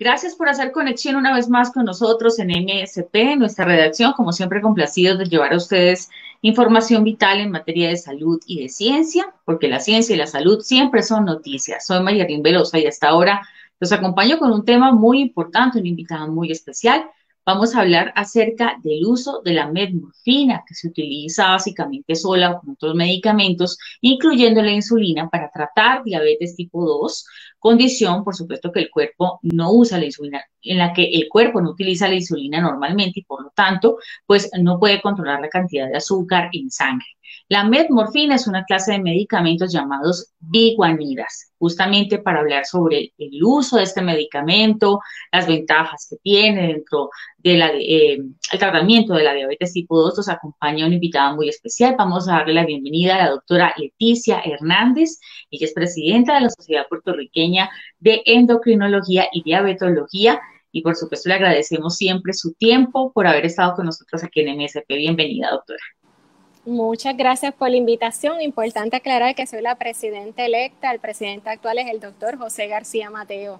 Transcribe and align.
Gracias 0.00 0.36
por 0.36 0.48
hacer 0.48 0.70
conexión 0.70 1.16
una 1.16 1.34
vez 1.34 1.48
más 1.48 1.72
con 1.72 1.84
nosotros 1.84 2.38
en 2.38 2.50
MSP, 2.50 3.36
nuestra 3.36 3.64
redacción, 3.64 4.12
como 4.12 4.30
siempre 4.30 4.60
complacidos 4.60 5.18
de 5.18 5.24
llevar 5.24 5.52
a 5.52 5.56
ustedes 5.56 6.08
información 6.40 7.02
vital 7.02 7.40
en 7.40 7.50
materia 7.50 7.88
de 7.88 7.96
salud 7.96 8.40
y 8.46 8.62
de 8.62 8.68
ciencia, 8.68 9.34
porque 9.44 9.66
la 9.66 9.80
ciencia 9.80 10.14
y 10.14 10.18
la 10.18 10.28
salud 10.28 10.60
siempre 10.60 11.02
son 11.02 11.24
noticias. 11.24 11.84
Soy 11.84 12.00
Mayerín 12.00 12.44
Velosa 12.44 12.78
y 12.78 12.86
hasta 12.86 13.08
ahora 13.08 13.42
los 13.80 13.90
acompaño 13.90 14.38
con 14.38 14.52
un 14.52 14.64
tema 14.64 14.92
muy 14.92 15.20
importante, 15.20 15.80
un 15.80 15.86
invitado 15.86 16.28
muy 16.28 16.52
especial. 16.52 17.10
Vamos 17.48 17.74
a 17.74 17.80
hablar 17.80 18.12
acerca 18.14 18.76
del 18.82 19.06
uso 19.06 19.40
de 19.42 19.54
la 19.54 19.72
metmorfina, 19.72 20.64
que 20.68 20.74
se 20.74 20.88
utiliza 20.88 21.48
básicamente 21.48 22.14
sola 22.14 22.50
o 22.50 22.60
con 22.60 22.72
otros 22.72 22.94
medicamentos, 22.94 23.78
incluyendo 24.02 24.60
la 24.60 24.72
insulina, 24.72 25.30
para 25.30 25.50
tratar 25.50 26.04
diabetes 26.04 26.56
tipo 26.56 26.84
2, 26.84 27.24
condición, 27.58 28.22
por 28.22 28.36
supuesto, 28.36 28.70
que 28.70 28.80
el 28.80 28.90
cuerpo 28.90 29.40
no 29.44 29.72
usa 29.72 29.96
la 29.96 30.04
insulina, 30.04 30.44
en 30.60 30.76
la 30.76 30.92
que 30.92 31.04
el 31.04 31.26
cuerpo 31.30 31.62
no 31.62 31.70
utiliza 31.70 32.06
la 32.06 32.16
insulina 32.16 32.60
normalmente 32.60 33.20
y 33.20 33.24
por 33.24 33.42
lo 33.42 33.50
tanto, 33.56 33.96
pues 34.26 34.50
no 34.60 34.78
puede 34.78 35.00
controlar 35.00 35.40
la 35.40 35.48
cantidad 35.48 35.88
de 35.88 35.96
azúcar 35.96 36.50
en 36.52 36.70
sangre. 36.70 37.06
La 37.50 37.64
metmorfina 37.64 38.34
es 38.34 38.46
una 38.46 38.64
clase 38.64 38.92
de 38.92 38.98
medicamentos 39.00 39.72
llamados 39.72 40.34
biguanidas, 40.38 41.50
justamente 41.58 42.18
para 42.18 42.40
hablar 42.40 42.66
sobre 42.66 43.14
el 43.16 43.42
uso 43.42 43.78
de 43.78 43.84
este 43.84 44.02
medicamento, 44.02 45.00
las 45.32 45.46
ventajas 45.46 46.08
que 46.10 46.16
tiene 46.22 46.66
dentro 46.74 47.08
del 47.38 47.62
eh, 47.62 48.18
tratamiento 48.58 49.14
de 49.14 49.24
la 49.24 49.32
diabetes 49.32 49.72
tipo 49.72 49.98
2. 49.98 50.18
Nos 50.18 50.28
acompaña 50.28 50.84
una 50.84 50.96
invitada 50.96 51.34
muy 51.34 51.48
especial. 51.48 51.94
Vamos 51.96 52.28
a 52.28 52.32
darle 52.32 52.52
la 52.52 52.66
bienvenida 52.66 53.14
a 53.14 53.24
la 53.24 53.30
doctora 53.30 53.72
Leticia 53.78 54.42
Hernández. 54.44 55.18
Ella 55.50 55.64
es 55.64 55.72
presidenta 55.72 56.34
de 56.34 56.42
la 56.42 56.50
Sociedad 56.50 56.86
Puertorriqueña 56.86 57.70
de 57.98 58.20
Endocrinología 58.26 59.26
y 59.32 59.42
Diabetología. 59.42 60.38
Y 60.70 60.82
por 60.82 60.96
supuesto 60.96 61.30
le 61.30 61.36
agradecemos 61.36 61.96
siempre 61.96 62.34
su 62.34 62.52
tiempo 62.52 63.10
por 63.10 63.26
haber 63.26 63.46
estado 63.46 63.74
con 63.74 63.86
nosotros 63.86 64.22
aquí 64.22 64.40
en 64.40 64.54
MSP. 64.58 64.86
Bienvenida, 64.88 65.50
doctora. 65.50 65.80
Muchas 66.68 67.16
gracias 67.16 67.54
por 67.54 67.70
la 67.70 67.76
invitación. 67.76 68.42
Importante 68.42 68.96
aclarar 68.96 69.34
que 69.34 69.46
soy 69.46 69.62
la 69.62 69.76
presidenta 69.76 70.44
electa. 70.44 70.92
El 70.92 71.00
presidente 71.00 71.48
actual 71.48 71.78
es 71.78 71.88
el 71.88 71.98
doctor 71.98 72.36
José 72.36 72.66
García 72.66 73.08
Mateo. 73.08 73.58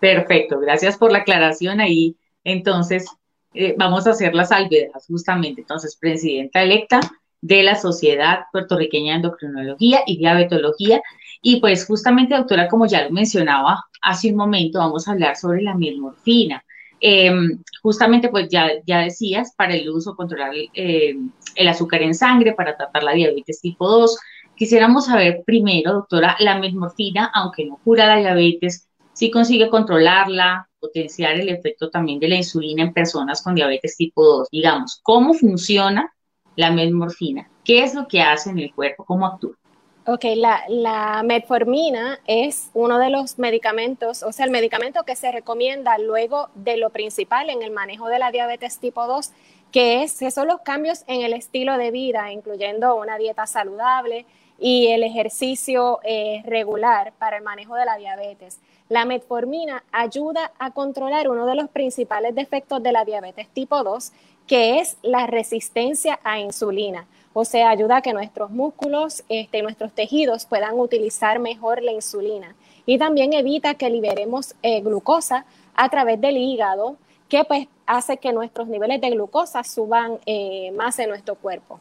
Perfecto, 0.00 0.58
gracias 0.60 0.96
por 0.96 1.12
la 1.12 1.18
aclaración 1.18 1.82
ahí. 1.82 2.16
Entonces, 2.42 3.04
eh, 3.52 3.74
vamos 3.76 4.06
a 4.06 4.12
hacer 4.12 4.34
las 4.34 4.48
salvedades 4.48 5.04
justamente. 5.06 5.60
Entonces, 5.60 5.94
presidenta 6.00 6.62
electa 6.62 7.00
de 7.42 7.62
la 7.62 7.74
Sociedad 7.74 8.44
Puertorriqueña 8.50 9.12
de 9.12 9.16
Endocrinología 9.16 10.00
y 10.06 10.16
Diabetología. 10.16 11.02
Y 11.42 11.60
pues 11.60 11.86
justamente, 11.86 12.34
doctora, 12.34 12.68
como 12.68 12.86
ya 12.86 13.04
lo 13.04 13.10
mencionaba 13.10 13.84
hace 14.00 14.30
un 14.30 14.36
momento, 14.36 14.78
vamos 14.78 15.06
a 15.06 15.12
hablar 15.12 15.36
sobre 15.36 15.60
la 15.60 15.74
milmorfina. 15.74 16.63
Em, 17.06 17.62
justamente, 17.82 18.30
pues 18.30 18.48
ya, 18.48 18.70
decías, 18.86 19.52
para 19.58 19.74
el 19.74 19.90
uso, 19.90 20.16
controlar 20.16 20.54
eh, 20.54 21.14
el 21.54 21.68
azúcar 21.68 22.00
en 22.00 22.14
sangre, 22.14 22.54
para 22.54 22.78
tratar 22.78 23.02
la 23.02 23.12
diabetes 23.12 23.60
tipo 23.60 23.86
2. 23.86 24.18
Quisiéramos 24.56 25.04
saber 25.04 25.42
primero, 25.44 25.92
doctora, 25.92 26.34
la 26.38 26.58
metmorfina, 26.58 27.30
aunque 27.34 27.66
no 27.66 27.78
cura 27.84 28.06
la 28.06 28.16
diabetes, 28.16 28.88
sí 29.12 29.30
consigue 29.30 29.68
controlarla, 29.68 30.66
potenciar 30.80 31.38
el 31.38 31.50
efecto 31.50 31.90
también 31.90 32.20
de 32.20 32.28
la 32.28 32.36
insulina 32.36 32.82
en 32.82 32.94
personas 32.94 33.42
con 33.42 33.54
diabetes 33.54 33.98
tipo 33.98 34.24
2. 34.24 34.48
Digamos, 34.50 34.98
¿cómo 35.02 35.34
funciona 35.34 36.10
la 36.56 36.70
metmorfina? 36.70 37.50
¿Qué 37.64 37.82
es 37.82 37.94
lo 37.94 38.08
que 38.08 38.22
hace 38.22 38.48
en 38.48 38.60
el 38.60 38.74
cuerpo? 38.74 39.04
¿Cómo 39.04 39.26
actúa? 39.26 39.58
Ok, 40.06 40.26
la, 40.36 41.22
metformina 41.24 42.20
es 42.26 42.68
uno 42.74 42.98
de 42.98 43.08
los 43.08 43.38
medicamentos, 43.38 44.22
o 44.22 44.32
sea, 44.32 44.44
el 44.44 44.50
medicamento 44.50 45.04
que 45.04 45.16
se 45.16 45.32
recomienda 45.32 45.96
luego 45.96 46.50
de 46.54 46.76
lo 46.76 46.90
principal 46.90 47.48
en 47.48 47.62
el 47.62 47.70
manejo 47.70 48.08
de 48.08 48.18
la 48.18 48.30
diabetes 48.30 48.78
tipo 48.78 49.06
2, 49.06 49.32
que, 49.72 50.02
es, 50.02 50.18
que 50.18 50.30
son 50.30 50.48
los 50.48 50.60
cambios 50.60 51.04
en 51.06 51.22
el 51.22 51.32
estilo 51.32 51.78
de 51.78 51.90
vida, 51.90 52.30
incluyendo 52.32 52.96
una 52.96 53.16
dieta 53.16 53.46
saludable 53.46 54.26
y 54.58 54.88
el 54.88 55.04
ejercicio 55.04 56.00
eh, 56.04 56.42
regular 56.44 57.14
para 57.18 57.38
el 57.38 57.42
manejo 57.42 57.74
de 57.74 57.86
la 57.86 57.96
diabetes. 57.96 58.60
La 58.90 59.06
metformina 59.06 59.84
ayuda 59.90 60.52
a 60.58 60.72
controlar 60.72 61.30
uno 61.30 61.46
de 61.46 61.54
los 61.54 61.70
principales 61.70 62.34
defectos 62.34 62.82
de 62.82 62.92
la 62.92 63.06
diabetes 63.06 63.48
tipo 63.48 63.82
2, 63.82 64.12
que 64.46 64.80
es 64.80 64.98
la 65.00 65.26
resistencia 65.26 66.20
a 66.24 66.40
insulina 66.40 67.06
o 67.34 67.44
sea, 67.44 67.68
ayuda 67.70 67.98
a 67.98 68.02
que 68.02 68.12
nuestros 68.12 68.50
músculos 68.50 69.24
este, 69.28 69.60
nuestros 69.60 69.92
tejidos 69.92 70.46
puedan 70.46 70.78
utilizar 70.78 71.40
mejor 71.40 71.82
la 71.82 71.92
insulina. 71.92 72.54
Y 72.86 72.96
también 72.96 73.32
evita 73.32 73.74
que 73.74 73.90
liberemos 73.90 74.54
eh, 74.62 74.80
glucosa 74.80 75.44
a 75.74 75.88
través 75.88 76.20
del 76.20 76.36
hígado, 76.36 76.96
que 77.28 77.44
pues 77.44 77.66
hace 77.86 78.18
que 78.18 78.32
nuestros 78.32 78.68
niveles 78.68 79.00
de 79.00 79.10
glucosa 79.10 79.64
suban 79.64 80.18
eh, 80.26 80.70
más 80.72 80.98
en 81.00 81.08
nuestro 81.08 81.34
cuerpo. 81.34 81.80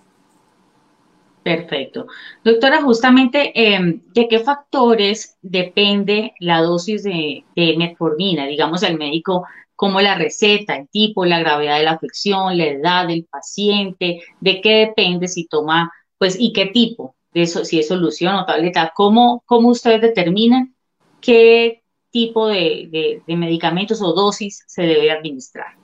Perfecto. 1.43 2.07
Doctora, 2.43 2.81
justamente, 2.81 3.51
em, 3.53 4.01
¿de 4.13 4.27
qué 4.29 4.39
factores 4.39 5.37
depende 5.41 6.33
la 6.39 6.61
dosis 6.61 7.03
de, 7.03 7.43
metformina? 7.77 8.47
Digamos, 8.47 8.81
el 8.83 8.97
médico 8.97 9.45
como 9.75 9.99
la 9.99 10.15
receta, 10.15 10.77
el 10.77 10.87
tipo, 10.87 11.25
la 11.25 11.39
gravedad 11.39 11.77
de 11.77 11.83
la 11.83 11.91
afección, 11.91 12.57
la 12.57 12.67
edad 12.67 13.07
del 13.07 13.25
paciente, 13.25 14.21
de 14.39 14.61
qué 14.61 14.87
depende 14.87 15.27
si 15.27 15.45
toma, 15.47 15.91
pues, 16.17 16.37
y 16.39 16.53
qué 16.53 16.67
tipo, 16.67 17.15
de 17.33 17.41
eso, 17.41 17.65
si 17.65 17.79
es 17.79 17.89
solución 17.89 18.35
o 18.35 18.45
tableta, 18.45 18.93
cómo, 18.95 19.43
cómo 19.45 19.69
ustedes 19.69 20.01
determinan 20.01 20.75
qué 21.19 21.83
tipo 22.11 22.47
de 22.47 23.21
medicamentos 23.27 24.01
o 24.01 24.13
dosis 24.13 24.63
se 24.67 24.83
debe 24.83 25.11
administrar. 25.11 25.82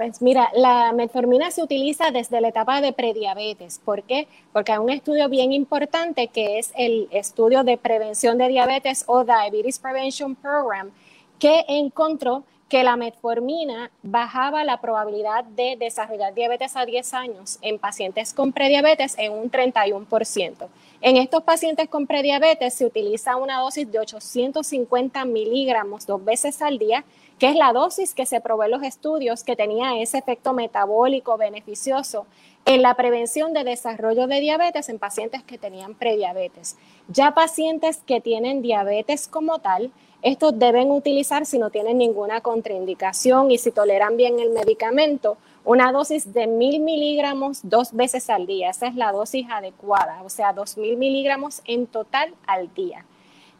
Pues 0.00 0.22
mira, 0.22 0.50
la 0.54 0.92
metformina 0.92 1.50
se 1.50 1.62
utiliza 1.62 2.10
desde 2.10 2.40
la 2.40 2.48
etapa 2.48 2.80
de 2.80 2.94
prediabetes. 2.94 3.82
¿Por 3.84 4.02
qué? 4.02 4.28
Porque 4.50 4.72
hay 4.72 4.78
un 4.78 4.88
estudio 4.88 5.28
bien 5.28 5.52
importante 5.52 6.28
que 6.28 6.58
es 6.58 6.72
el 6.74 7.06
estudio 7.10 7.64
de 7.64 7.76
prevención 7.76 8.38
de 8.38 8.48
diabetes 8.48 9.04
o 9.06 9.24
Diabetes 9.24 9.78
Prevention 9.78 10.36
Program, 10.36 10.90
que 11.38 11.66
encontró 11.68 12.44
que 12.70 12.82
la 12.82 12.96
metformina 12.96 13.90
bajaba 14.02 14.64
la 14.64 14.80
probabilidad 14.80 15.44
de 15.44 15.76
desarrollar 15.78 16.32
diabetes 16.32 16.76
a 16.76 16.86
10 16.86 17.12
años 17.12 17.58
en 17.60 17.78
pacientes 17.78 18.32
con 18.32 18.52
prediabetes 18.52 19.18
en 19.18 19.32
un 19.32 19.50
31%. 19.50 20.68
En 21.02 21.16
estos 21.16 21.42
pacientes 21.42 21.88
con 21.88 22.06
prediabetes 22.06 22.74
se 22.74 22.84
utiliza 22.84 23.36
una 23.36 23.60
dosis 23.60 23.90
de 23.90 24.00
850 24.00 25.24
miligramos 25.24 26.06
dos 26.06 26.22
veces 26.22 26.60
al 26.60 26.78
día, 26.78 27.06
que 27.38 27.48
es 27.48 27.56
la 27.56 27.72
dosis 27.72 28.12
que 28.12 28.26
se 28.26 28.42
probó 28.42 28.64
en 28.64 28.72
los 28.72 28.82
estudios 28.82 29.42
que 29.42 29.56
tenía 29.56 29.98
ese 29.98 30.18
efecto 30.18 30.52
metabólico 30.52 31.38
beneficioso 31.38 32.26
en 32.66 32.82
la 32.82 32.96
prevención 32.96 33.54
de 33.54 33.64
desarrollo 33.64 34.26
de 34.26 34.40
diabetes 34.40 34.90
en 34.90 34.98
pacientes 34.98 35.42
que 35.42 35.56
tenían 35.56 35.94
prediabetes. 35.94 36.76
Ya 37.08 37.32
pacientes 37.32 38.02
que 38.04 38.20
tienen 38.20 38.60
diabetes 38.60 39.26
como 39.26 39.58
tal, 39.58 39.92
estos 40.20 40.58
deben 40.58 40.90
utilizar, 40.90 41.46
si 41.46 41.58
no 41.58 41.70
tienen 41.70 41.96
ninguna 41.96 42.42
contraindicación 42.42 43.50
y 43.50 43.56
si 43.56 43.70
toleran 43.70 44.18
bien 44.18 44.38
el 44.38 44.50
medicamento, 44.50 45.38
una 45.64 45.92
dosis 45.92 46.32
de 46.32 46.46
mil 46.46 46.80
miligramos 46.80 47.60
dos 47.62 47.92
veces 47.92 48.30
al 48.30 48.46
día. 48.46 48.70
Esa 48.70 48.86
es 48.86 48.94
la 48.94 49.12
dosis 49.12 49.46
adecuada, 49.50 50.22
o 50.24 50.28
sea, 50.28 50.52
dos 50.52 50.76
mil 50.76 50.96
miligramos 50.96 51.62
en 51.66 51.86
total 51.86 52.34
al 52.46 52.72
día. 52.74 53.04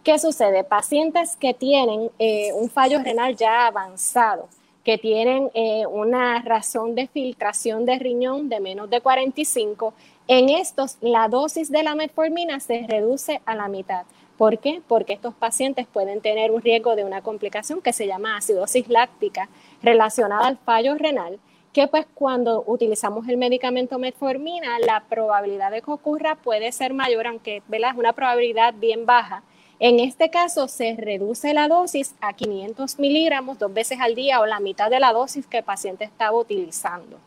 ¿Qué 0.02 0.19
sucede? 0.19 0.64
Pacientes 0.64 1.37
que 1.37 1.52
tienen 1.52 2.11
eh, 2.19 2.52
un 2.55 2.70
fallo 2.70 3.00
renal 3.02 3.37
ya 3.37 3.67
avanzado, 3.67 4.49
que 4.82 4.97
tienen 4.97 5.50
eh, 5.52 5.87
una 5.87 6.41
razón 6.41 6.94
de 6.94 7.06
filtración 7.06 7.85
de 7.85 7.99
riñón 7.99 8.49
de 8.49 8.61
menos 8.61 8.88
de 8.88 9.02
45, 9.02 9.93
en 10.26 10.49
estos 10.49 10.97
la 11.02 11.29
dosis 11.29 11.70
de 11.70 11.82
la 11.82 11.94
metformina 11.94 12.61
se 12.61 12.87
reduce 12.88 13.43
a 13.44 13.55
la 13.55 13.69
mitad. 13.69 14.05
¿Por 14.38 14.58
qué? 14.58 14.81
Porque 14.88 15.12
estos 15.12 15.35
pacientes 15.35 15.87
pueden 15.87 16.23
tener 16.23 16.50
un 16.50 16.62
riesgo 16.62 16.97
de 16.97 17.05
una 17.05 17.20
complicación 17.20 17.82
que 17.82 17.93
se 17.93 18.06
llama 18.06 18.38
acidosis 18.38 18.88
láctica 18.88 19.50
relacionada 19.82 20.47
al 20.47 20.56
fallo 20.56 20.94
renal, 20.94 21.38
que 21.72 21.87
pues 21.87 22.06
cuando 22.14 22.64
utilizamos 22.67 23.28
el 23.28 23.37
medicamento 23.37 23.99
metformina, 23.99 24.78
la 24.81 25.05
probabilidad 25.08 25.70
de 25.70 25.82
que 25.82 25.90
ocurra 25.90 26.34
puede 26.34 26.72
ser 26.72 26.94
mayor, 26.94 27.26
aunque 27.26 27.58
es 27.70 27.94
una 27.96 28.12
probabilidad 28.12 28.75
bien 28.75 29.06
baja. 29.06 29.43
En 29.78 29.99
este 29.99 30.31
caso 30.31 30.69
se 30.69 30.94
reduce 30.96 31.55
la 31.55 31.69
dosis 31.69 32.14
a 32.20 32.34
500 32.34 32.99
miligramos 32.99 33.58
dos 33.58 33.72
veces 33.72 33.99
al 34.00 34.14
día 34.14 34.40
o 34.40 34.46
la 34.46 34.61
mitad 34.61 34.90
de 34.90 35.00
la 35.00 35.12
dosis 35.12 35.46
que 35.46 35.58
el 35.58 35.64
paciente 35.64 36.05
estaba 36.05 36.37
utilizando. 36.37 37.19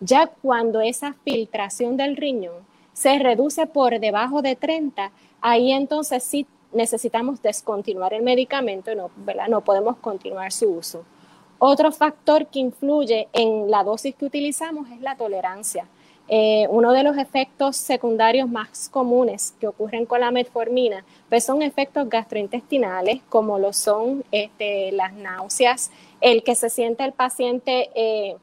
Ya 0.00 0.28
cuando 0.28 0.80
esa 0.80 1.14
filtración 1.24 1.96
del 1.96 2.16
riñón 2.16 2.66
se 2.92 3.18
reduce 3.18 3.66
por 3.66 3.98
debajo 3.98 4.42
de 4.42 4.54
30, 4.56 5.10
ahí 5.40 5.72
entonces 5.72 6.22
sí 6.22 6.46
necesitamos 6.72 7.42
descontinuar 7.42 8.14
el 8.14 8.22
medicamento, 8.22 8.94
no, 8.94 9.10
no 9.48 9.60
podemos 9.62 9.96
continuar 9.96 10.52
su 10.52 10.70
uso. 10.70 11.04
Otro 11.58 11.90
factor 11.90 12.46
que 12.46 12.60
influye 12.60 13.28
en 13.32 13.70
la 13.70 13.82
dosis 13.82 14.14
que 14.14 14.24
utilizamos 14.24 14.88
es 14.90 15.00
la 15.00 15.16
tolerancia. 15.16 15.88
Eh, 16.30 16.66
uno 16.68 16.92
de 16.92 17.02
los 17.02 17.16
efectos 17.16 17.76
secundarios 17.76 18.48
más 18.48 18.90
comunes 18.90 19.54
que 19.58 19.66
ocurren 19.66 20.04
con 20.04 20.20
la 20.20 20.30
metformina 20.30 21.02
pues 21.30 21.42
son 21.42 21.62
efectos 21.62 22.06
gastrointestinales, 22.10 23.22
como 23.30 23.58
lo 23.58 23.72
son 23.72 24.24
este, 24.30 24.92
las 24.92 25.14
náuseas, 25.14 25.90
el 26.20 26.42
que 26.42 26.54
se 26.54 26.68
siente 26.68 27.02
el 27.04 27.12
paciente 27.12 27.90
eh, 27.94 28.36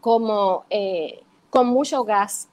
como 0.00 0.64
eh, 0.70 1.22
con 1.50 1.66
mucho 1.66 2.04
gas 2.04 2.48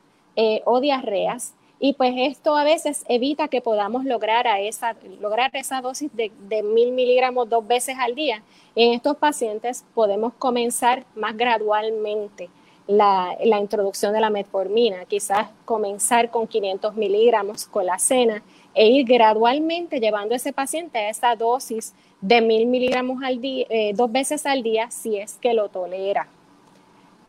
o 0.66 0.80
diarreas. 0.80 1.54
Y 1.84 1.94
pues 1.94 2.14
esto 2.16 2.56
a 2.56 2.64
veces 2.64 3.04
evita 3.10 3.48
que 3.48 3.60
podamos 3.60 4.06
lograr, 4.06 4.46
a 4.46 4.60
esa, 4.60 4.96
lograr 5.20 5.50
esa 5.56 5.82
dosis 5.82 6.12
de, 6.14 6.62
mil 6.62 6.92
miligramos 6.92 7.50
dos 7.50 7.66
veces 7.66 7.96
al 8.00 8.14
día. 8.14 8.44
En 8.76 8.94
estos 8.94 9.18
pacientes 9.18 9.84
podemos 9.96 10.32
comenzar 10.36 11.08
más 11.16 11.36
gradualmente 11.36 12.52
la, 12.86 13.36
la, 13.44 13.60
introducción 13.60 14.14
de 14.14 14.22
la 14.22 14.30
metformina, 14.30 15.06
quizás 15.06 15.50
comenzar 15.66 16.30
con 16.30 16.46
500 16.46 16.96
miligramos 16.96 17.66
con 17.66 17.88
la 17.88 17.98
cena 17.98 18.44
e 18.76 18.88
ir 18.88 19.08
gradualmente 19.08 20.00
llevando 20.00 20.36
a 20.36 20.38
ese 20.38 20.54
paciente 20.54 21.00
a 21.00 21.10
esa 21.10 21.36
dosis 21.36 21.96
de 22.22 22.42
mil 22.42 22.68
miligramos 22.68 23.24
al 23.24 23.42
día, 23.42 23.66
eh, 23.70 23.94
dos 23.96 24.12
veces 24.12 24.46
al 24.46 24.62
día 24.62 24.92
si 24.92 25.18
es 25.18 25.34
que 25.42 25.56
lo 25.56 25.70
tolera. 25.70 26.28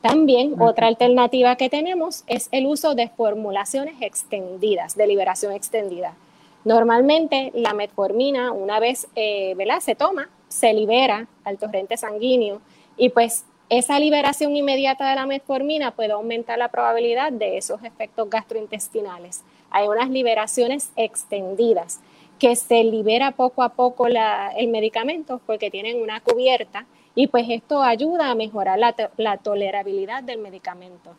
También 0.03 0.61
otra 0.61 0.89
alternativa 0.89 1.55
que 1.55 1.71
tenemos 1.71 2.25
es 2.27 2.49
el 2.51 2.67
uso 2.67 2.97
de 2.97 3.09
formulaciones 3.09 3.95
extendidas, 4.01 4.97
de 4.97 5.07
liberación 5.07 5.53
extendida. 5.53 6.17
Normalmente 6.65 7.53
la 7.55 7.73
metformina, 7.73 8.51
una 8.51 8.81
vez 8.81 9.07
eh, 9.15 9.55
se 9.81 9.95
toma, 9.95 10.29
se 10.49 10.75
libera 10.75 11.29
al 11.45 11.57
torrente 11.57 11.97
sanguíneo 11.97 12.61
y 12.97 13.11
pues 13.11 13.45
esa 13.69 13.99
liberación 13.99 14.55
inmediata 14.57 15.09
de 15.09 15.15
la 15.15 15.25
metformina 15.27 15.93
puede 15.93 16.13
aumentar 16.13 16.59
la 16.59 16.69
probabilidad 16.69 17.33
de 17.33 17.57
esos 17.57 17.83
efectos 17.85 18.29
gastrointestinales. 18.29 19.43
Hay 19.71 19.87
unas 19.87 20.11
liberaciones 20.11 20.91
extendidas 20.97 22.01
que 22.41 22.57
se 22.57 22.83
libera 22.83 23.31
poco 23.31 23.63
a 23.63 23.71
poco 23.71 24.09
el 24.09 24.69
medicamento 24.69 25.41
porque 25.47 25.71
tienen 25.71 26.03
una 26.03 26.21
cubierta 26.21 26.87
y 27.15 27.27
pues 27.27 27.47
esto 27.49 27.83
ayuda 27.83 28.31
a 28.31 28.35
mejorar 28.35 28.79
la, 28.79 29.37
tolerabilidad 29.39 30.23
del 30.23 30.39
medicamento. 30.39 31.15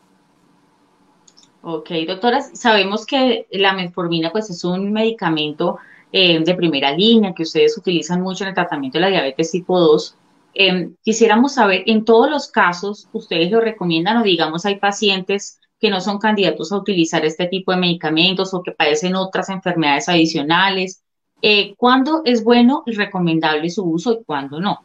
Ok, 1.61 1.91
doctora, 2.07 2.41
sabemos 2.41 3.05
que 3.05 3.47
la 3.51 3.73
metformina 3.73 4.31
pues 4.31 4.49
es 4.49 4.63
un 4.63 4.91
medicamento 4.91 5.77
eh, 6.11 6.43
de 6.43 6.55
primera 6.55 6.91
línea 6.91 7.33
que 7.33 7.43
ustedes 7.43 7.77
utilizan 7.77 8.21
mucho 8.21 8.43
en 8.43 8.49
el 8.49 8.55
tratamiento 8.55 8.97
de 8.97 9.01
la 9.01 9.09
diabetes 9.09 9.51
tipo 9.51 9.79
2. 9.79 10.17
Em, 10.55 10.95
quisiéramos 11.03 11.53
saber, 11.53 11.83
en 11.87 12.05
todos 12.05 12.29
los 12.29 12.51
casos, 12.51 13.07
¿ustedes 13.13 13.49
lo 13.49 13.61
recomiendan 13.61 14.17
o 14.17 14.23
digamos 14.23 14.65
hay 14.65 14.75
pacientes 14.75 15.59
que 15.79 15.89
no 15.89 16.01
son 16.01 16.19
candidatos 16.19 16.71
a 16.71 16.77
utilizar 16.77 17.25
este 17.25 17.47
tipo 17.47 17.71
de 17.71 17.77
medicamentos 17.77 18.53
o 18.53 18.61
que 18.61 18.71
padecen 18.71 19.15
otras 19.15 19.49
enfermedades 19.49 20.09
adicionales? 20.09 21.01
Eh, 21.41 21.75
¿Cuándo 21.77 22.21
es 22.25 22.43
bueno 22.43 22.83
y 22.85 22.93
recomendable 22.93 23.69
su 23.69 23.83
uso 23.83 24.13
y 24.13 24.23
cuándo 24.23 24.59
no? 24.59 24.79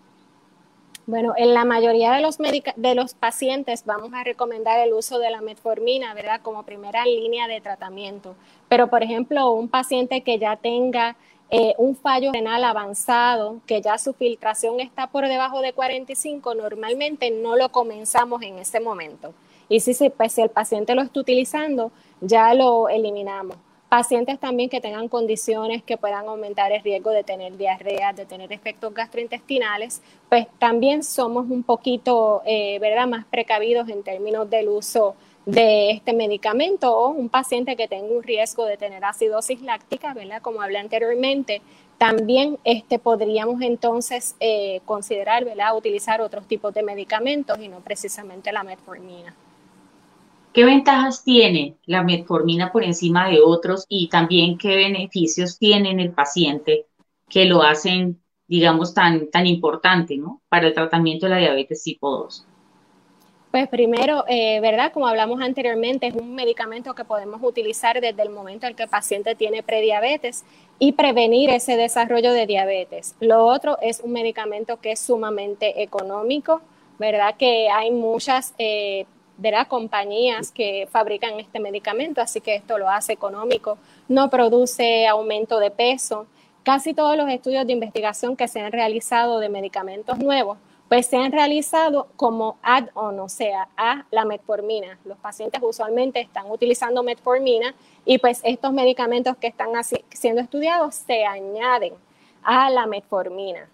Bueno, 1.09 1.33
en 1.39 1.55
la 1.55 1.65
mayoría 1.65 2.13
de 2.13 2.21
los, 2.21 2.37
de 2.37 2.95
los 2.95 3.15
pacientes 3.15 3.87
vamos 3.87 4.13
a 4.13 4.25
recomendar 4.25 4.79
el 4.79 4.93
uso 4.93 5.19
de 5.19 5.31
la 5.31 5.41
metformina, 5.41 6.13
¿verdad? 6.13 6.43
Como 6.43 6.65
primera 6.65 7.07
línea 7.07 7.49
de 7.49 7.63
tratamiento. 7.63 8.37
Pero, 8.69 8.91
por 8.91 9.03
ejemplo, 9.03 9.53
un 9.53 9.71
paciente 9.71 10.21
que 10.21 10.39
ya 10.39 10.57
tenga 10.57 11.17
eh, 11.49 11.73
un 11.79 11.97
fallo 11.97 12.31
renal 12.31 12.63
avanzado, 12.63 13.63
que 13.67 13.81
ya 13.81 13.97
su 13.97 14.13
filtración 14.13 14.81
está 14.81 15.07
por 15.07 15.27
debajo 15.27 15.63
de 15.63 15.73
45, 15.73 16.55
normalmente 16.55 17.31
no 17.31 17.57
lo 17.57 17.71
comenzamos 17.71 18.43
en 18.43 18.59
ese 18.59 18.79
momento. 18.79 19.33
Y 19.71 19.81
si, 19.81 20.11
pues, 20.11 20.35
si 20.35 20.43
el 20.43 20.51
paciente 20.51 20.95
lo 20.95 21.01
está 21.01 21.21
utilizando, 21.21 21.91
ya 22.21 22.53
lo 22.53 22.91
eliminamos 22.91 23.57
pacientes 23.89 24.39
también 24.39 24.69
que 24.69 24.81
tengan 24.81 25.09
condiciones 25.09 25.83
que 25.83 25.97
puedan 25.97 26.27
aumentar 26.27 26.73
el 26.73 26.83
riesgo 26.83 27.11
de 27.11 27.25
tener 27.25 27.57
diarrea, 27.57 28.13
de 28.13 28.27
tener 28.27 28.53
efectos 28.53 28.93
gastrointestinales, 28.93 30.03
pues 30.29 30.47
también 30.59 31.03
somos 31.03 31.51
un 31.51 31.63
poquito, 31.63 32.43
eh, 32.45 32.79
¿verdad?, 32.81 33.07
más 33.07 33.25
precavidos 33.27 33.89
en 33.89 34.03
términos 34.03 34.49
del 34.51 34.69
uso 34.69 35.15
de 35.47 35.93
este 35.93 36.13
medicamento 36.13 36.95
o 36.95 37.09
un 37.09 37.31
paciente 37.31 37.75
que 37.77 37.89
tenga 37.89 38.15
un 38.15 38.23
riesgo 38.23 38.67
de 38.67 38.77
tener 38.77 39.05
acidosis 39.05 39.63
láctica, 39.63 40.13
¿verdad?, 40.13 40.43
como 40.43 40.61
hablé 40.61 40.79
anteriormente, 40.79 41.63
también 41.97 42.59
este, 42.65 42.99
podríamos 42.99 43.63
entonces 43.63 44.37
eh, 44.41 44.81
considerar, 44.85 45.45
¿verdad?, 45.45 45.75
utilizar 45.77 46.21
otros 46.21 46.47
tipos 46.47 46.75
de 46.75 46.83
medicamentos 46.83 47.59
y 47.59 47.69
no 47.69 47.81
precisamente 47.81 48.53
la 48.53 48.63
metformina. 48.63 49.35
¿Qué 50.53 50.65
ventajas 50.65 51.25
tiene 51.25 51.77
la 51.85 52.03
metformina 52.03 52.73
por 52.73 52.83
encima 52.83 53.29
de 53.29 53.41
otros 53.41 53.85
y 53.89 54.09
también 54.09 54.59
qué 54.59 54.77
beneficios 54.77 55.59
tiene 55.59 55.91
en 55.91 56.01
el 56.01 56.13
paciente 56.13 56.87
que 57.29 57.45
lo 57.45 57.63
hacen, 57.63 58.21
digamos, 58.47 58.95
tan, 58.95 59.31
tan 59.31 59.47
importante 59.47 60.17
¿no? 60.17 60.41
para 60.49 60.69
el 60.69 60.75
tratamiento 60.75 61.27
de 61.27 61.31
la 61.31 61.39
diabetes 61.39 61.83
tipo 61.83 62.11
2? 62.11 62.47
Pues 63.51 63.67
primero, 63.69 64.25
eh, 64.29 64.61
¿verdad? 64.61 64.93
Como 64.93 65.07
hablamos 65.07 65.41
anteriormente, 65.41 66.07
es 66.09 66.15
un 66.15 66.35
medicamento 66.35 66.95
que 66.95 67.05
podemos 67.05 67.41
utilizar 67.43 67.99
desde 67.99 68.23
el 68.23 68.29
momento 68.29 68.67
en 68.67 68.75
que 68.75 68.83
el 68.83 68.91
paciente 68.91 69.35
tiene 69.35 69.63
prediabetes 69.63 70.45
y 70.79 70.93
prevenir 70.93 71.49
ese 71.49 71.77
desarrollo 71.77 72.33
de 72.33 72.47
diabetes. 72.47 73.17
Lo 73.21 73.47
otro 73.47 73.79
es 73.81 74.01
un 74.01 74.13
medicamento 74.13 74.81
que 74.81 74.93
es 74.93 75.01
sumamente 75.01 75.83
económico, 75.83 76.61
¿verdad? 76.99 77.37
Que 77.39 77.71
hay 77.71 77.91
muchas 77.91 78.55
eh, 78.59 79.07
las 79.43 79.67
compañías 79.67 80.51
que 80.51 80.89
fabrican 80.91 81.39
este 81.41 81.61
medicamento, 81.61 82.21
así 82.21 82.41
que 82.41 82.57
esto 82.57 82.79
lo 82.79 82.89
hace 82.89 83.13
económico, 83.13 83.79
no 84.09 84.31
produce 84.31 85.07
aumento 85.07 85.59
de 85.59 85.71
peso. 85.71 86.27
Casi 86.65 86.93
todos 86.93 87.17
los 87.17 87.31
estudios 87.31 87.67
de 87.67 87.73
investigación 87.73 88.37
que 88.37 88.49
se 88.49 88.61
han 88.61 88.73
realizado 88.73 89.39
de 89.39 89.49
medicamentos 89.49 90.19
nuevos, 90.19 90.59
pues 90.89 91.07
se 91.07 91.17
han 91.17 91.33
realizado 91.33 92.09
como 92.17 92.57
add-on, 92.63 93.21
o 93.21 93.29
sea, 93.29 93.69
a 93.77 94.07
la 94.11 94.25
metformina. 94.25 94.99
Los 95.05 95.19
pacientes 95.19 95.61
usualmente 95.63 96.21
están 96.21 96.51
utilizando 96.51 97.03
metformina 97.03 97.75
y 98.05 98.19
pues 98.19 98.41
estos 98.43 98.73
medicamentos 98.73 99.37
que 99.37 99.47
están 99.47 99.69
siendo 100.11 100.41
estudiados 100.41 100.95
se 100.95 101.25
añaden 101.25 101.95
a 102.43 102.71
la 102.71 102.87
metformina. 102.87 103.69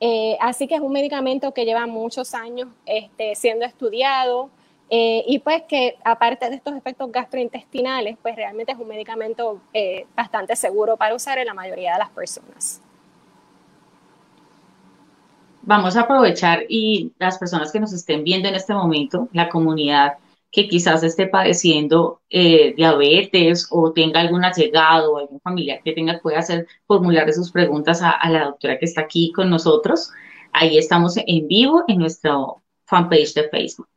Eh, 0.00 0.36
así 0.40 0.68
que 0.68 0.76
es 0.76 0.80
un 0.80 0.92
medicamento 0.92 1.52
que 1.52 1.64
lleva 1.64 1.86
muchos 1.86 2.34
años 2.34 2.68
este, 2.86 3.34
siendo 3.34 3.64
estudiado, 3.64 4.50
eh, 4.90 5.22
y 5.26 5.38
pues 5.40 5.62
que 5.68 5.96
aparte 6.04 6.48
de 6.48 6.56
estos 6.56 6.74
efectos 6.74 7.12
gastrointestinales, 7.12 8.16
pues 8.22 8.36
realmente 8.36 8.72
es 8.72 8.78
un 8.78 8.88
medicamento 8.88 9.60
eh, 9.74 10.06
bastante 10.16 10.56
seguro 10.56 10.96
para 10.96 11.14
usar 11.14 11.38
en 11.38 11.46
la 11.46 11.54
mayoría 11.54 11.92
de 11.92 11.98
las 11.98 12.10
personas. 12.10 12.80
Vamos 15.62 15.96
a 15.96 16.02
aprovechar 16.02 16.64
y 16.68 17.12
las 17.18 17.36
personas 17.38 17.70
que 17.70 17.80
nos 17.80 17.92
estén 17.92 18.24
viendo 18.24 18.48
en 18.48 18.54
este 18.54 18.72
momento, 18.72 19.28
la 19.32 19.50
comunidad 19.50 20.14
que 20.50 20.66
quizás 20.66 21.02
esté 21.02 21.26
padeciendo 21.26 22.22
eh, 22.30 22.72
diabetes 22.74 23.68
o 23.70 23.92
tenga 23.92 24.20
algún 24.20 24.46
allegado 24.46 25.12
o 25.12 25.18
algún 25.18 25.40
familiar 25.40 25.82
que 25.84 25.92
tenga, 25.92 26.18
puede 26.22 26.38
hacer, 26.38 26.66
formular 26.86 27.30
sus 27.34 27.52
preguntas 27.52 28.00
a, 28.00 28.12
a 28.12 28.30
la 28.30 28.46
doctora 28.46 28.78
que 28.78 28.86
está 28.86 29.02
aquí 29.02 29.30
con 29.32 29.50
nosotros. 29.50 30.10
Ahí 30.52 30.78
estamos 30.78 31.18
en 31.18 31.46
vivo 31.46 31.84
en 31.86 31.98
nuestro 31.98 32.62
fanpage 32.86 33.34
de 33.34 33.50
Facebook. 33.50 33.88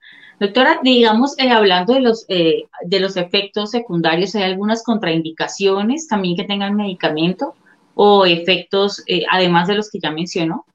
Doctora, 0.41 0.79
digamos, 0.81 1.37
eh, 1.37 1.51
hablando 1.51 1.93
de 1.93 1.99
los, 1.99 2.25
eh, 2.27 2.63
de 2.83 2.99
los 2.99 3.15
efectos 3.15 3.69
secundarios, 3.69 4.33
¿hay 4.33 4.41
algunas 4.41 4.81
contraindicaciones 4.83 6.07
también 6.07 6.35
que 6.35 6.45
tengan 6.45 6.75
medicamento 6.75 7.53
o 7.93 8.25
efectos, 8.25 9.03
eh, 9.05 9.23
además 9.29 9.67
de 9.67 9.75
los 9.75 9.91
que 9.91 9.99
ya 9.99 10.09
mencionó? 10.09 10.65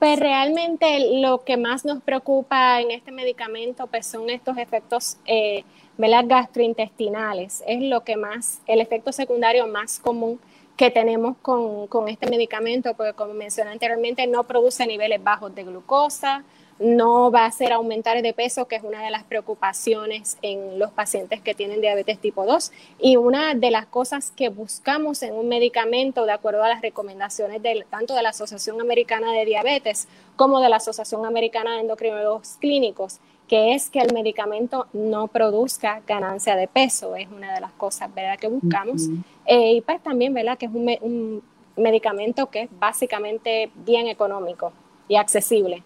Pues 0.00 0.18
realmente 0.18 1.20
lo 1.20 1.44
que 1.44 1.56
más 1.56 1.84
nos 1.84 2.02
preocupa 2.02 2.80
en 2.80 2.90
este 2.90 3.12
medicamento 3.12 3.86
pues 3.86 4.04
son 4.04 4.28
estos 4.30 4.58
efectos 4.58 5.18
eh, 5.26 5.62
gastrointestinales. 5.96 7.62
Es 7.68 7.80
lo 7.82 8.02
que 8.02 8.16
más, 8.16 8.62
el 8.66 8.80
efecto 8.80 9.12
secundario 9.12 9.68
más 9.68 10.00
común 10.00 10.40
que 10.76 10.90
tenemos 10.90 11.36
con, 11.40 11.86
con 11.86 12.08
este 12.08 12.28
medicamento, 12.28 12.94
porque 12.94 13.12
como 13.12 13.32
mencioné 13.32 13.70
anteriormente, 13.70 14.26
no 14.26 14.42
produce 14.42 14.88
niveles 14.88 15.22
bajos 15.22 15.54
de 15.54 15.62
glucosa, 15.62 16.42
no 16.78 17.30
va 17.30 17.44
a 17.44 17.46
hacer 17.46 17.72
aumentar 17.72 18.20
de 18.20 18.32
peso, 18.34 18.66
que 18.66 18.76
es 18.76 18.82
una 18.82 19.02
de 19.02 19.10
las 19.10 19.24
preocupaciones 19.24 20.36
en 20.42 20.78
los 20.78 20.90
pacientes 20.90 21.40
que 21.40 21.54
tienen 21.54 21.80
diabetes 21.80 22.18
tipo 22.18 22.44
2. 22.44 22.72
Y 23.00 23.16
una 23.16 23.54
de 23.54 23.70
las 23.70 23.86
cosas 23.86 24.30
que 24.30 24.48
buscamos 24.48 25.22
en 25.22 25.34
un 25.34 25.48
medicamento, 25.48 26.26
de 26.26 26.32
acuerdo 26.32 26.62
a 26.62 26.68
las 26.68 26.82
recomendaciones 26.82 27.62
tanto 27.90 28.14
de 28.14 28.22
la 28.22 28.30
Asociación 28.30 28.80
Americana 28.80 29.32
de 29.32 29.44
Diabetes 29.44 30.08
como 30.36 30.60
de 30.60 30.68
la 30.68 30.76
Asociación 30.76 31.24
Americana 31.24 31.74
de 31.74 31.80
Endocrinólogos 31.80 32.56
Clínicos, 32.60 33.20
que 33.48 33.74
es 33.74 33.90
que 33.90 34.00
el 34.00 34.12
medicamento 34.12 34.86
no 34.92 35.28
produzca 35.28 36.02
ganancia 36.06 36.56
de 36.56 36.68
peso. 36.68 37.16
Es 37.16 37.28
una 37.28 37.54
de 37.54 37.60
las 37.60 37.72
cosas 37.72 38.12
¿verdad? 38.14 38.38
que 38.38 38.48
buscamos. 38.48 39.02
Eh, 39.46 39.74
y 39.74 39.80
pues 39.80 40.02
también 40.02 40.34
¿verdad? 40.34 40.58
que 40.58 40.66
es 40.66 40.72
un, 40.74 40.88
un 41.00 41.42
medicamento 41.76 42.50
que 42.50 42.62
es 42.62 42.68
básicamente 42.78 43.70
bien 43.76 44.08
económico 44.08 44.72
y 45.08 45.16
accesible. 45.16 45.82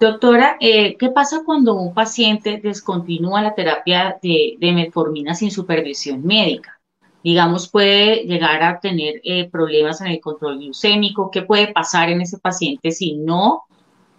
Doctora, 0.00 0.56
eh, 0.60 0.96
¿qué 0.96 1.10
pasa 1.10 1.42
cuando 1.44 1.74
un 1.74 1.92
paciente 1.92 2.58
descontinúa 2.58 3.42
la 3.42 3.54
terapia 3.54 4.18
de, 4.22 4.56
metformina 4.72 5.34
sin 5.34 5.50
supervisión 5.50 6.24
médica? 6.24 6.80
Digamos, 7.22 7.68
puede 7.68 8.24
llegar 8.24 8.62
a 8.62 8.80
tener 8.80 9.20
eh, 9.24 9.50
problemas 9.50 10.00
en 10.00 10.06
el 10.06 10.20
control 10.22 10.58
glucémico. 10.58 11.30
¿Qué 11.30 11.42
puede 11.42 11.70
pasar 11.74 12.08
en 12.08 12.22
ese 12.22 12.38
paciente 12.38 12.92
si 12.92 13.12
no, 13.12 13.64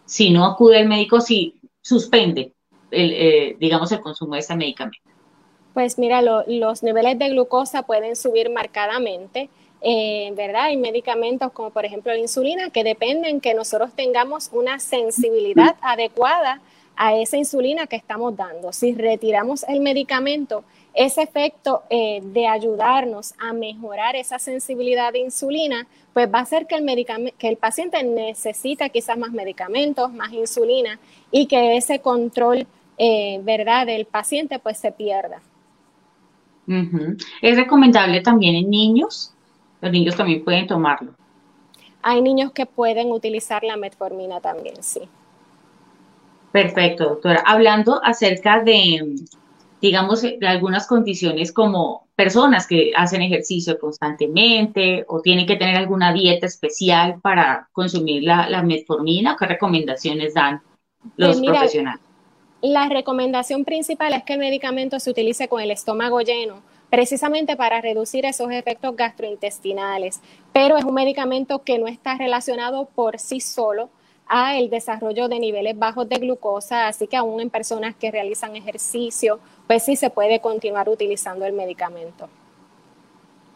si 0.06 0.30
no 0.30 0.46
acude 0.46 0.78
al 0.78 0.88
médico, 0.88 1.20
si 1.20 1.60
suspende, 1.82 2.54
el, 2.92 3.12
eh, 3.14 3.58
digamos, 3.60 3.92
el 3.92 4.02
consumo 4.02 4.36
de 4.36 4.42
ese 4.42 4.56
medicamento? 4.56 5.10
Pues 5.74 5.98
mira, 5.98 6.22
los 6.22 6.84
niveles 6.84 7.18
de 7.18 7.30
glucosa 7.30 7.88
pueden 7.88 8.16
subir 8.16 8.52
marcadamente 8.52 9.50
eh, 9.82 10.32
¿verdad? 10.36 10.66
Hay 10.66 10.78
medicamentos 10.78 11.52
como 11.52 11.72
por 11.72 11.86
ejemplo 11.86 12.14
la 12.14 12.20
insulina 12.20 12.70
que 12.70 12.84
dependen 12.84 13.42
que 13.42 13.54
nosotros 13.54 13.92
tengamos 13.96 14.50
una 14.54 14.80
sensibilidad 14.80 15.76
adecuada 15.82 16.62
a 16.96 17.16
esa 17.16 17.38
insulina 17.38 17.88
que 17.88 17.96
estamos 17.96 18.36
dando. 18.36 18.72
Si 18.74 18.94
retiramos 18.94 19.64
el 19.64 19.80
medicamento, 19.80 20.64
ese 20.94 21.24
efecto 21.24 21.84
eh, 21.90 22.22
de 22.24 22.48
ayudarnos 22.48 23.34
a 23.40 23.54
mejorar 23.54 24.16
esa 24.16 24.40
sensibilidad 24.40 25.14
de 25.14 25.20
insulina, 25.20 25.88
pues 26.14 26.32
va 26.32 26.40
a 26.40 26.42
hacer 26.44 26.68
que 26.68 26.76
el, 26.76 27.34
que 27.38 27.48
el 27.48 27.58
paciente 27.58 28.04
necesita 28.04 28.90
quizás 28.90 29.18
más 29.18 29.32
medicamentos, 29.32 30.14
más 30.14 30.32
insulina 30.34 31.00
y 31.32 31.48
que 31.48 31.78
ese 31.78 32.00
control, 32.00 32.68
eh, 32.98 33.40
¿verdad?, 33.44 33.88
del 33.88 34.06
paciente 34.06 34.60
pues 34.60 34.78
se 34.78 34.92
pierda. 34.92 35.42
¿Es 37.42 37.58
recomendable 37.58 38.22
también 38.22 38.56
en 38.56 38.70
niños? 38.70 39.34
Los 39.82 39.92
niños 39.92 40.16
también 40.16 40.44
pueden 40.44 40.68
tomarlo. 40.68 41.14
Hay 42.04 42.22
niños 42.22 42.52
que 42.52 42.66
pueden 42.66 43.12
utilizar 43.12 43.64
la 43.64 43.78
metformina 43.78 44.40
también, 44.40 44.82
sí. 44.82 45.02
Perfecto, 46.52 47.06
doctora. 47.06 47.44
Hablando 47.46 48.02
acerca 48.04 48.62
de, 48.62 49.16
digamos, 49.82 50.22
de 50.22 50.48
algunas 50.48 50.88
condiciones 50.88 51.52
como 51.52 52.08
personas 52.16 52.68
que 52.68 52.92
hacen 52.96 53.22
ejercicio 53.22 53.80
constantemente 53.80 55.06
o 55.08 55.22
tienen 55.22 55.48
que 55.48 55.56
tener 55.56 55.76
alguna 55.76 56.14
dieta 56.14 56.46
especial 56.46 57.20
para 57.22 57.70
consumir 57.72 58.24
la, 58.24 58.62
metformina, 58.64 59.36
¿qué 59.40 59.46
recomendaciones 59.46 60.34
dan 60.34 60.62
los 61.18 61.40
pues 61.40 61.50
profesionales? 61.50 62.02
La 62.62 62.90
recomendación 62.90 63.66
principal 63.66 64.14
es 64.14 64.24
que 64.24 64.34
el 64.34 64.40
medicamento 64.40 65.00
se 65.00 65.10
utilice 65.10 65.48
con 65.48 65.62
el 65.62 65.72
estómago 65.72 66.22
lleno 66.22 66.62
precisamente 66.92 67.56
para 67.56 67.82
reducir 67.82 68.26
esos 68.26 68.52
efectos 68.52 68.96
gastrointestinales. 68.96 70.22
Pero 70.54 70.78
es 70.78 70.84
un 70.84 70.94
medicamento 70.94 71.64
que 71.64 71.80
no 71.80 71.88
está 71.88 72.18
relacionado 72.18 72.86
por 72.94 73.18
sí 73.18 73.40
solo 73.40 73.90
a 74.28 74.58
el 74.58 74.70
desarrollo 74.70 75.28
de 75.28 75.40
niveles 75.40 75.78
bajos 75.80 76.08
de 76.08 76.18
glucosa, 76.18 76.88
así 76.88 77.08
que 77.08 77.18
aún 77.18 77.42
en 77.42 77.50
personas 77.50 77.96
que 77.96 78.12
realizan 78.12 78.56
ejercicio, 78.56 79.40
pues 79.68 79.84
sí 79.84 79.96
se 79.96 80.10
puede 80.10 80.40
continuar 80.40 80.88
utilizando 80.90 81.46
el 81.46 81.54
medicamento. 81.54 82.30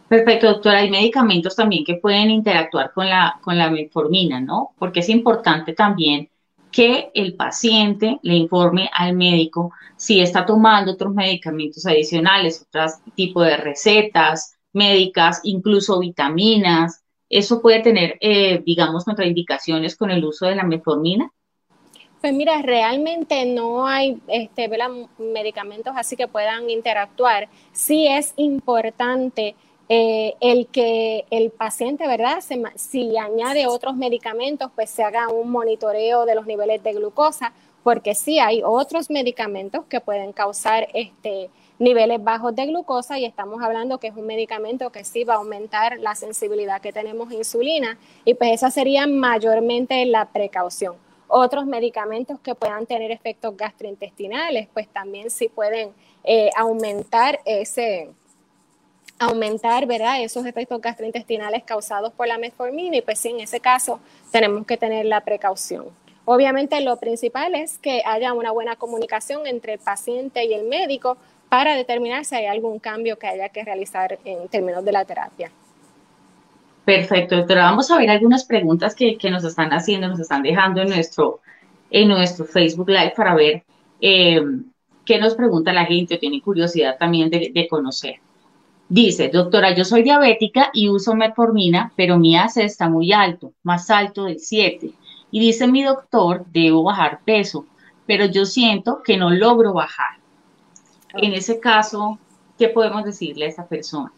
Perfecto, 0.08 0.48
doctora. 0.48 0.80
Hay 0.80 0.90
medicamentos 0.90 1.56
también 1.56 1.84
que 1.84 1.96
pueden 1.96 2.30
interactuar 2.30 2.94
con 2.94 3.10
la, 3.10 3.40
con 3.42 3.58
la 3.58 3.70
metformina, 3.70 4.40
¿no? 4.40 4.72
Porque 4.78 5.02
es 5.02 5.10
importante 5.10 5.74
también 5.74 6.30
que 6.76 7.10
el 7.14 7.36
paciente 7.36 8.20
le 8.22 8.34
informe 8.36 8.90
al 8.92 9.16
médico 9.16 9.72
si 9.96 10.20
está 10.20 10.46
tomando 10.46 10.92
otros 10.92 11.14
medicamentos 11.14 11.86
adicionales, 11.86 12.68
otro 12.68 12.86
tipo 13.16 13.42
de 13.42 13.56
recetas 13.56 14.58
médicas, 14.74 15.40
incluso 15.46 15.98
vitaminas. 16.00 17.02
¿Eso 17.30 17.62
puede 17.62 17.80
tener, 17.80 18.18
eh, 18.20 18.62
digamos, 18.66 19.06
contraindicaciones 19.06 19.96
con 19.96 20.12
el 20.12 20.26
uso 20.26 20.48
de 20.48 20.56
la 20.56 20.66
metformina? 20.66 21.32
Pues 22.20 22.34
mira, 22.34 22.62
realmente 22.62 23.46
no 23.46 23.88
hay 23.88 24.18
este, 24.28 24.70
medicamentos 25.18 25.94
así 25.96 26.18
que 26.18 26.28
puedan 26.28 26.70
interactuar. 26.70 27.48
Sí 27.72 28.06
es 28.06 28.34
importante 28.36 29.56
eh, 29.88 30.34
el 30.40 30.68
que 30.68 31.26
el 31.30 31.52
paciente, 31.52 32.08
¿verdad? 32.08 32.44
si 32.76 33.18
añade 33.18 33.68
otros 33.68 33.96
medicamentos, 33.96 34.72
pues 34.74 34.90
se 34.90 35.04
haga 35.04 35.28
un 35.30 35.52
monitoreo 35.52 36.26
de 36.26 36.36
los 36.36 36.48
niveles 36.48 36.82
de 36.84 36.94
glucosa, 36.94 37.54
porque 37.84 38.16
sí 38.16 38.40
hay 38.40 38.64
otros 38.64 39.12
medicamentos 39.12 39.86
que 39.86 40.02
pueden 40.02 40.34
causar 40.34 40.88
este, 40.96 41.52
niveles 41.78 42.24
bajos 42.24 42.56
de 42.56 42.66
glucosa 42.66 43.20
y 43.20 43.26
estamos 43.26 43.62
hablando 43.62 44.00
que 44.00 44.08
es 44.08 44.16
un 44.16 44.26
medicamento 44.26 44.92
que 44.92 45.04
sí 45.04 45.24
va 45.24 45.36
a 45.36 45.38
aumentar 45.38 46.00
la 46.00 46.16
sensibilidad 46.16 46.82
que 46.82 46.92
tenemos 46.92 47.30
a 47.30 47.36
insulina 47.36 47.98
y 48.24 48.34
pues 48.34 48.54
esa 48.54 48.72
sería 48.72 49.06
mayormente 49.06 50.04
la 50.06 50.26
precaución. 50.26 50.96
Otros 51.28 51.66
medicamentos 51.66 52.40
que 52.40 52.56
puedan 52.56 52.86
tener 52.86 53.12
efectos 53.12 53.58
gastrointestinales, 53.58 54.68
pues 54.74 54.88
también 54.88 55.30
sí 55.30 55.50
pueden 55.50 55.92
eh, 56.24 56.50
aumentar 56.56 57.40
ese, 57.46 58.10
aumentar, 59.20 59.86
¿verdad? 59.86 60.22
Esos 60.22 60.46
efectos 60.46 60.82
gastrointestinales 60.82 61.64
causados 61.64 62.12
por 62.14 62.28
la 62.28 62.38
metformina 62.38 62.98
y 62.98 63.02
pues 63.02 63.20
sí, 63.20 63.30
en 63.30 63.40
ese 63.40 63.60
caso 63.60 64.00
tenemos 64.32 64.66
que 64.66 64.78
tener 64.78 65.06
la 65.06 65.22
precaución. 65.22 65.86
Obviamente 66.26 66.80
lo 66.82 66.98
principal 66.98 67.56
es 67.56 67.78
que 67.78 68.02
haya 68.06 68.34
una 68.34 68.52
buena 68.52 68.76
comunicación 68.76 69.48
entre 69.48 69.74
el 69.74 69.80
paciente 69.80 70.44
y 70.44 70.54
el 70.54 70.68
médico 70.68 71.18
para 71.50 71.76
determinar 71.76 72.26
si 72.26 72.36
hay 72.36 72.48
algún 72.48 72.80
cambio 72.80 73.18
que 73.18 73.28
haya 73.28 73.50
que 73.50 73.64
realizar 73.64 74.18
en 74.26 74.48
términos 74.50 74.84
de 74.84 74.92
la 74.92 75.06
terapia. 75.06 75.52
Perfecto, 76.84 77.38
doctora. 77.38 77.64
Vamos 77.64 77.90
a 77.90 77.98
ver 77.98 78.10
algunas 78.10 78.44
preguntas 78.44 78.96
que, 78.96 79.18
nos 79.30 79.44
están 79.44 79.72
haciendo, 79.72 80.08
nos 80.08 80.20
están 80.20 80.44
dejando 80.44 80.82
en 80.82 80.90
nuestro, 80.90 81.40
en 81.90 82.10
nuestro 82.10 82.46
Facebook 82.46 82.90
Live 82.90 83.14
para 83.16 83.34
ver 83.36 83.64
eh, 84.02 84.42
qué 85.06 85.20
nos 85.20 85.36
pregunta 85.36 85.72
la 85.74 85.86
gente 85.86 86.16
o 86.16 86.20
tiene 86.20 86.42
curiosidad 86.42 86.98
también 87.00 87.30
de 87.30 87.68
conocer. 87.70 88.20
Dice, 88.88 89.30
doctora, 89.30 89.74
yo 89.74 89.84
soy 89.84 90.04
diabética 90.04 90.70
y 90.72 90.90
uso 90.90 91.16
metformina, 91.16 91.92
pero 91.96 92.20
mi 92.20 92.38
AC 92.38 92.58
está 92.58 92.88
muy 92.88 93.12
alto, 93.14 93.52
más 93.64 93.90
alto 93.90 94.26
del 94.26 94.40
7. 94.40 94.92
Y 95.32 95.40
dice 95.40 95.68
mi 95.68 95.84
doctor, 95.84 96.46
debo 96.52 96.84
bajar 96.84 97.20
peso, 97.26 97.66
pero 98.06 98.26
yo 98.26 98.46
siento 98.46 99.02
que 99.04 99.18
no 99.18 99.32
logro 99.32 99.74
bajar. 99.74 100.20
En 101.16 101.34
ese 101.34 101.60
caso, 101.60 102.20
¿qué 102.60 102.70
podemos 102.70 103.04
decirle 103.04 103.46
a 103.46 103.50
esa 103.50 103.68
persona? 103.68 104.12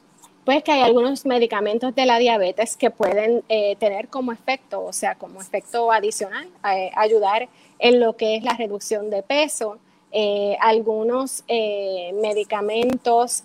Pues 0.44 0.64
que 0.64 0.72
hay 0.72 0.82
algunos 0.82 1.26
medicamentos 1.26 1.96
de 1.96 2.06
la 2.06 2.20
diabetes 2.20 2.76
que 2.78 2.90
pueden 2.90 3.44
eh, 3.50 3.76
tener 3.78 4.10
como 4.10 4.32
efecto, 4.32 4.84
o 4.84 4.94
sea, 4.94 5.16
como 5.16 5.42
efecto 5.42 5.92
adicional, 5.92 6.48
eh, 6.74 6.90
ayudar 6.96 7.48
en 7.80 8.00
lo 8.00 8.16
que 8.18 8.36
es 8.36 8.44
la 8.44 8.54
reducción 8.54 9.10
de 9.10 9.24
peso. 9.24 9.78
Eh, 10.12 10.58
algunos 10.62 11.44
medicamentos 11.48 13.44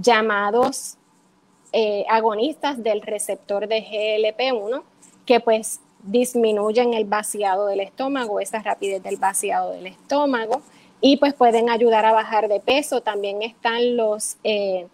llamados 0.00 0.96
eh, 1.72 2.04
agonistas 2.08 2.82
del 2.82 3.02
receptor 3.02 3.68
de 3.68 3.84
GLP-1 3.84 4.82
que 5.24 5.40
pues 5.40 5.80
disminuyen 6.02 6.94
el 6.94 7.04
vaciado 7.04 7.66
del 7.66 7.80
estómago, 7.80 8.40
esa 8.40 8.62
rapidez 8.62 9.02
del 9.02 9.16
vaciado 9.16 9.72
del 9.72 9.88
estómago 9.88 10.62
y 11.00 11.16
pues 11.18 11.34
pueden 11.34 11.68
ayudar 11.68 12.04
a 12.04 12.12
bajar 12.12 12.48
de 12.48 12.60
peso. 12.60 13.00
También 13.00 13.42
están 13.42 13.96
los, 13.96 14.36
eh, 14.44 14.86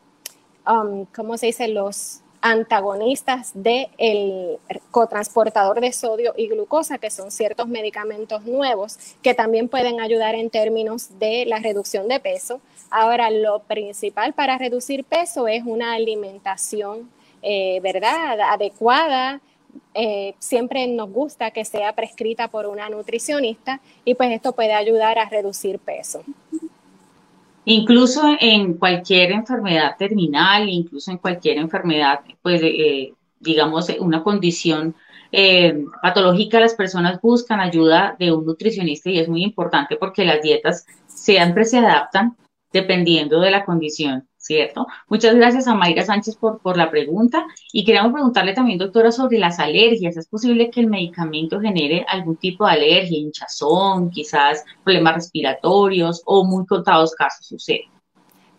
um, 0.67 1.05
¿cómo 1.15 1.37
se 1.37 1.47
dice? 1.47 1.69
Los 1.69 2.21
antagonistas 2.43 3.53
del 3.55 4.59
cotransportador 4.91 5.81
de 5.81 5.93
sodio 5.93 6.35
y 6.37 6.49
glucosa, 6.49 6.99
que 6.99 7.09
son 7.09 7.31
ciertos 7.31 7.69
medicamentos 7.69 8.45
nuevos 8.45 8.99
que 9.23 9.33
también 9.33 9.69
pueden 9.69 10.01
ayudar 10.01 10.35
en 10.35 10.51
términos 10.51 11.19
de 11.19 11.47
la 11.47 11.61
reducción 11.61 12.09
de 12.09 12.21
peso. 12.21 12.61
Ahora, 12.91 13.31
lo 13.31 13.61
principal 13.61 14.35
para 14.35 14.59
reducir 14.59 15.05
peso 15.05 15.49
es 15.49 15.63
una 15.65 15.95
alimentación, 15.95 17.09
eh, 17.43 17.81
¿verdad?, 17.81 18.39
adecuada, 18.41 19.41
eh, 19.95 20.35
siempre 20.39 20.87
nos 20.87 21.11
gusta 21.11 21.51
que 21.51 21.65
sea 21.65 21.95
prescrita 21.95 22.49
por 22.49 22.67
una 22.67 22.91
nutricionista 22.91 23.81
y 24.05 24.15
pues 24.15 24.31
esto 24.33 24.53
puede 24.53 24.73
ayudar 24.73 25.19
a 25.19 25.29
reducir 25.29 25.79
peso. 25.79 26.25
Incluso 27.65 28.23
en 28.41 28.75
cualquier 28.75 29.31
enfermedad 29.33 29.97
terminal, 29.97 30.69
incluso 30.69 31.11
en 31.13 31.19
cualquier 31.19 31.59
enfermedad, 31.59 32.21
pues 32.43 32.61
eh, 32.63 33.13
digamos 33.39 33.89
una 34.01 34.23
condición 34.23 34.97
eh, 35.31 35.85
patológica, 36.03 36.61
las 36.61 36.75
personas 36.75 37.21
buscan 37.21 37.61
ayuda 37.61 38.17
de 38.19 38.33
un 38.33 38.45
nutricionista 38.45 39.11
y 39.11 39.19
es 39.19 39.29
muy 39.29 39.45
importante 39.45 39.97
porque 39.97 40.25
las 40.25 40.43
dietas 40.43 40.87
siempre 41.07 41.65
se 41.65 41.79
adaptan 41.79 42.37
dependiendo 42.73 43.41
de 43.41 43.51
la 43.51 43.65
condición 43.65 44.29
¿cierto? 44.43 44.87
Muchas 45.09 45.35
gracias 45.35 45.69
a 45.69 45.75
Mayra 45.75 46.05
Sánchez 46.05 46.37
por, 46.37 46.61
por 46.61 46.77
la 46.77 46.91
pregunta 46.91 47.47
y 47.73 47.85
queríamos 47.85 48.13
preguntarle 48.13 48.53
también, 48.53 48.79
doctora, 48.79 49.13
sobre 49.13 49.39
las 49.39 49.59
alergias. 49.59 50.17
¿Es 50.17 50.27
posible 50.27 50.71
que 50.71 50.81
el 50.81 50.89
medicamento 50.89 51.61
genere 51.61 52.05
algún 52.09 52.37
tipo 52.37 52.67
de 52.67 52.73
alergia, 52.73 53.19
hinchazón, 53.19 54.11
quizás 54.11 54.65
problemas 54.85 55.15
respiratorios 55.15 56.23
o 56.27 56.45
muy 56.45 56.67
contados 56.67 57.15
casos 57.15 57.47
sucede? 57.47 57.85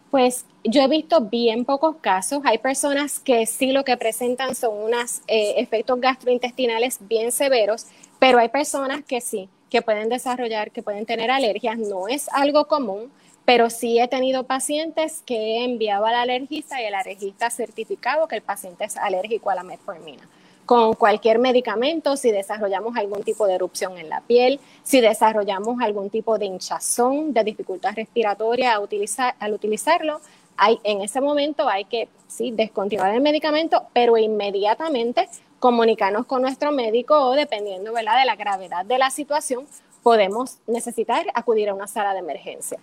Pues 0.09 0.45
yo 0.63 0.81
he 0.81 0.87
visto 0.87 1.21
bien 1.21 1.65
pocos 1.65 1.97
casos. 1.97 2.41
Hay 2.45 2.59
personas 2.59 3.19
que 3.19 3.45
sí 3.45 3.71
lo 3.71 3.83
que 3.83 3.97
presentan 3.97 4.55
son 4.55 4.77
unos 4.77 5.21
eh, 5.27 5.55
efectos 5.57 5.99
gastrointestinales 5.99 6.99
bien 7.01 7.31
severos, 7.31 7.87
pero 8.19 8.37
hay 8.37 8.49
personas 8.49 9.03
que 9.03 9.19
sí, 9.19 9.49
que 9.69 9.81
pueden 9.81 10.09
desarrollar, 10.09 10.71
que 10.71 10.83
pueden 10.83 11.05
tener 11.05 11.31
alergias. 11.31 11.77
No 11.77 12.07
es 12.07 12.29
algo 12.29 12.67
común 12.67 13.11
pero 13.45 13.69
sí 13.69 13.99
he 13.99 14.07
tenido 14.07 14.43
pacientes 14.43 15.21
que 15.25 15.35
he 15.35 15.63
enviado 15.65 16.05
al 16.05 16.15
alergista 16.15 16.81
y 16.81 16.85
el 16.85 16.95
alergista 16.95 17.47
ha 17.47 17.49
certificado 17.49 18.27
que 18.27 18.35
el 18.35 18.41
paciente 18.41 18.85
es 18.85 18.97
alérgico 18.97 19.49
a 19.49 19.55
la 19.55 19.63
metformina. 19.63 20.27
Con 20.65 20.93
cualquier 20.93 21.39
medicamento, 21.39 22.15
si 22.15 22.31
desarrollamos 22.31 22.95
algún 22.95 23.21
tipo 23.23 23.45
de 23.47 23.55
erupción 23.55 23.97
en 23.97 24.07
la 24.07 24.21
piel, 24.21 24.61
si 24.83 25.01
desarrollamos 25.01 25.81
algún 25.81 26.09
tipo 26.09 26.37
de 26.37 26.45
hinchazón, 26.45 27.33
de 27.33 27.43
dificultad 27.43 27.93
respiratoria 27.95 28.75
al 28.75 29.53
utilizarlo, 29.53 30.21
hay, 30.55 30.79
en 30.83 31.01
ese 31.01 31.19
momento 31.19 31.67
hay 31.67 31.83
que 31.83 32.07
sí, 32.27 32.51
descontinuar 32.51 33.13
el 33.13 33.21
medicamento, 33.21 33.87
pero 33.91 34.17
inmediatamente 34.17 35.27
comunicarnos 35.59 36.25
con 36.27 36.41
nuestro 36.41 36.71
médico 36.71 37.15
o 37.19 37.33
dependiendo 37.33 37.91
de 37.91 38.03
la 38.03 38.35
gravedad 38.37 38.85
de 38.85 38.97
la 38.97 39.09
situación, 39.09 39.65
podemos 40.01 40.59
necesitar 40.67 41.25
acudir 41.33 41.69
a 41.69 41.73
una 41.73 41.87
sala 41.87 42.13
de 42.13 42.19
emergencia. 42.19 42.79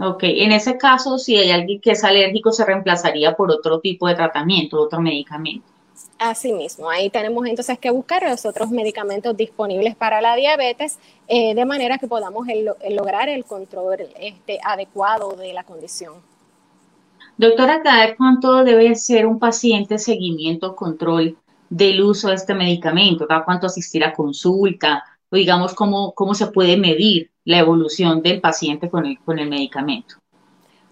Ok, 0.00 0.20
en 0.22 0.52
ese 0.52 0.78
caso, 0.78 1.18
si 1.18 1.36
hay 1.36 1.50
alguien 1.50 1.80
que 1.80 1.90
es 1.90 2.04
alérgico, 2.04 2.52
se 2.52 2.64
reemplazaría 2.64 3.34
por 3.34 3.50
otro 3.50 3.80
tipo 3.80 4.06
de 4.06 4.14
tratamiento, 4.14 4.80
otro 4.80 5.00
medicamento. 5.00 5.66
Así 6.18 6.52
mismo, 6.52 6.88
ahí 6.88 7.10
tenemos 7.10 7.46
entonces 7.46 7.78
que 7.78 7.90
buscar 7.90 8.22
los 8.28 8.44
otros 8.46 8.70
medicamentos 8.70 9.36
disponibles 9.36 9.96
para 9.96 10.20
la 10.20 10.36
diabetes, 10.36 10.98
eh, 11.26 11.54
de 11.54 11.64
manera 11.64 11.98
que 11.98 12.06
podamos 12.06 12.46
lograr 12.90 13.28
el 13.28 13.44
control 13.44 13.98
este, 14.20 14.58
adecuado 14.64 15.34
de 15.36 15.52
la 15.52 15.64
condición. 15.64 16.14
Doctora, 17.36 17.82
¿cada 17.82 18.16
cuánto 18.16 18.64
debe 18.64 18.94
ser 18.96 19.26
un 19.26 19.38
paciente 19.38 19.98
seguimiento, 19.98 20.74
control 20.74 21.36
del 21.68 22.02
uso 22.02 22.28
de 22.28 22.34
este 22.34 22.54
medicamento? 22.54 23.26
¿Cada 23.26 23.44
cuánto 23.44 23.66
asistir 23.66 24.04
a 24.04 24.12
consulta? 24.12 25.04
O 25.30 25.36
digamos, 25.36 25.74
¿cómo, 25.74 26.12
cómo 26.14 26.34
se 26.34 26.48
puede 26.48 26.76
medir 26.76 27.30
la 27.48 27.60
evolución 27.60 28.20
del 28.20 28.42
paciente 28.42 28.90
con 28.90 29.06
el, 29.06 29.18
con 29.20 29.38
el 29.38 29.48
medicamento? 29.48 30.16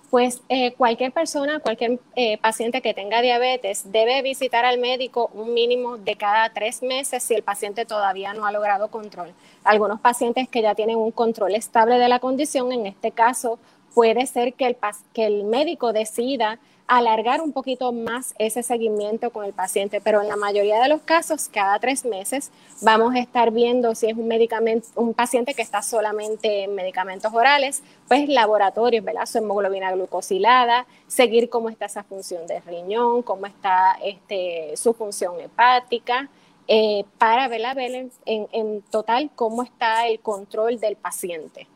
Pues 0.09 0.41
eh, 0.49 0.73
cualquier 0.73 1.13
persona, 1.13 1.61
cualquier 1.61 2.01
eh, 2.15 2.39
paciente 2.39 2.81
que 2.81 2.95
tenga 2.95 3.21
diabetes 3.21 3.93
debe 3.93 4.23
visitar 4.23 4.65
al 4.65 4.79
médico 4.79 5.31
un 5.35 5.53
mínimo 5.53 5.99
de 5.99 6.17
cada 6.17 6.49
tres 6.55 6.83
meses 6.83 7.23
si 7.23 7.35
el 7.35 7.43
paciente 7.43 7.85
todavía 7.85 8.33
no 8.33 8.47
ha 8.47 8.53
logrado 8.53 8.89
control. 8.89 9.35
Algunos 9.65 10.01
pacientes 10.01 10.49
que 10.49 10.63
ya 10.63 10.75
tienen 10.75 10.97
un 10.97 11.11
control 11.11 11.55
estable 11.55 11.99
de 11.99 12.09
la 12.09 12.21
condición, 12.21 12.73
en 12.73 12.87
este 12.87 13.11
caso 13.11 13.59
puede 13.95 14.25
ser 14.25 14.55
que 14.55 14.67
el, 14.67 14.79
que 15.13 15.27
el 15.27 15.45
médico 15.45 15.93
decida 15.93 16.59
alargar 16.89 17.41
un 17.41 17.53
poquito 17.53 17.93
más 17.93 18.35
ese 18.39 18.63
seguimiento 18.63 19.31
con 19.31 19.45
el 19.45 19.53
paciente, 19.53 20.01
pero 20.01 20.23
en 20.23 20.29
la 20.29 20.37
mayoría 20.37 20.81
de 20.81 20.89
los 20.89 21.03
casos, 21.03 21.49
cada 21.49 21.79
tres 21.81 22.05
meses, 22.05 22.51
vamos 22.81 23.15
a 23.15 23.19
estar 23.19 23.51
viendo 23.51 23.95
si 23.95 24.07
es 24.07 24.17
un 24.17 24.29
medicamento, 24.29 24.89
un 24.95 25.13
paciente 25.13 25.55
que 25.55 25.63
está 25.63 25.83
solamente 25.83 26.65
en 26.65 26.75
medicamentos 26.75 27.33
orales, 27.35 27.83
pues 28.07 28.29
laboratorios, 28.29 29.05
¿verdad? 29.05 29.27
Su 29.27 29.39
hemoglobina 29.39 29.91
glucosilada, 29.93 30.87
seguir 31.09 31.49
cómo 31.49 31.69
está 31.71 31.87
esa 31.87 32.05
función 32.05 32.47
de 32.47 32.61
riñón, 32.61 33.23
cómo 33.23 33.47
está 33.47 33.99
este, 34.03 34.77
su 34.77 34.95
función 34.95 35.41
hepática, 35.41 36.29
eh, 36.69 37.05
para 37.19 37.49
ver, 37.49 37.63
en, 37.91 38.11
en, 38.25 38.83
total 38.83 39.31
cómo 39.35 39.63
está 39.63 40.09
el 40.09 40.21
control 40.21 40.81
del 40.81 40.97
paciente. 40.97 41.69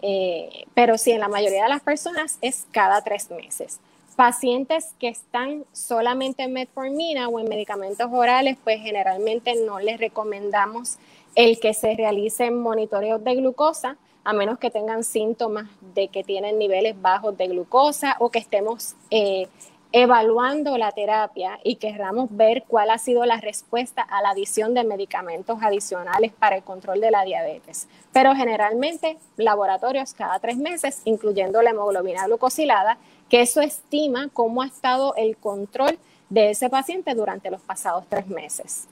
Eh, 0.00 0.64
pero 0.74 0.96
sí, 0.96 1.10
en 1.10 1.20
la 1.20 1.28
mayoría 1.28 1.64
de 1.64 1.68
las 1.68 1.82
personas 1.82 2.38
es 2.40 2.66
cada 2.70 3.02
tres 3.02 3.30
meses. 3.30 3.80
Pacientes 4.18 4.96
que 4.98 5.06
están 5.06 5.64
solamente 5.72 6.42
en 6.42 6.52
metformina 6.52 7.28
o 7.28 7.38
en 7.38 7.48
medicamentos 7.48 8.08
orales, 8.10 8.58
pues 8.64 8.80
generalmente 8.80 9.54
no 9.64 9.78
les 9.78 10.00
recomendamos 10.00 10.98
el 11.36 11.60
que 11.60 11.72
se 11.72 11.94
realicen 11.94 12.58
monitoreos 12.58 13.22
de 13.22 13.36
glucosa, 13.36 13.96
a 14.24 14.32
menos 14.32 14.58
que 14.58 14.72
tengan 14.72 15.04
síntomas 15.04 15.68
de 15.94 16.08
que 16.08 16.24
tienen 16.24 16.58
niveles 16.58 17.00
bajos 17.00 17.38
de 17.38 17.46
glucosa 17.46 18.16
o 18.18 18.28
que 18.30 18.40
estemos 18.40 18.96
eh, 19.12 19.46
evaluando 19.92 20.76
la 20.76 20.90
terapia 20.90 21.58
y 21.62 21.76
querramos 21.76 22.28
ver 22.36 22.64
cuál 22.66 22.90
ha 22.90 22.98
sido 22.98 23.24
la 23.24 23.40
respuesta 23.40 24.02
a 24.02 24.20
la 24.20 24.30
adición 24.30 24.74
de 24.74 24.84
medicamentos 24.84 25.58
adicionales 25.62 26.32
para 26.32 26.56
el 26.56 26.62
control 26.62 27.00
de 27.00 27.10
la 27.10 27.22
diabetes. 27.24 27.88
Pero 28.12 28.34
generalmente 28.34 29.16
laboratorios 29.36 30.12
cada 30.12 30.40
tres 30.40 30.56
meses, 30.56 31.02
incluyendo 31.04 31.62
la 31.62 31.70
hemoglobina 31.70 32.26
glucosilada, 32.26 32.98
que 33.28 33.42
eso 33.42 33.60
estima 33.60 34.28
cómo 34.32 34.62
ha 34.62 34.66
estado 34.66 35.14
el 35.16 35.36
control 35.36 35.98
de 36.30 36.50
ese 36.50 36.68
paciente 36.68 37.14
durante 37.14 37.50
los 37.50 37.60
pasados 37.60 38.04
tres 38.08 38.26
meses. 38.28 38.88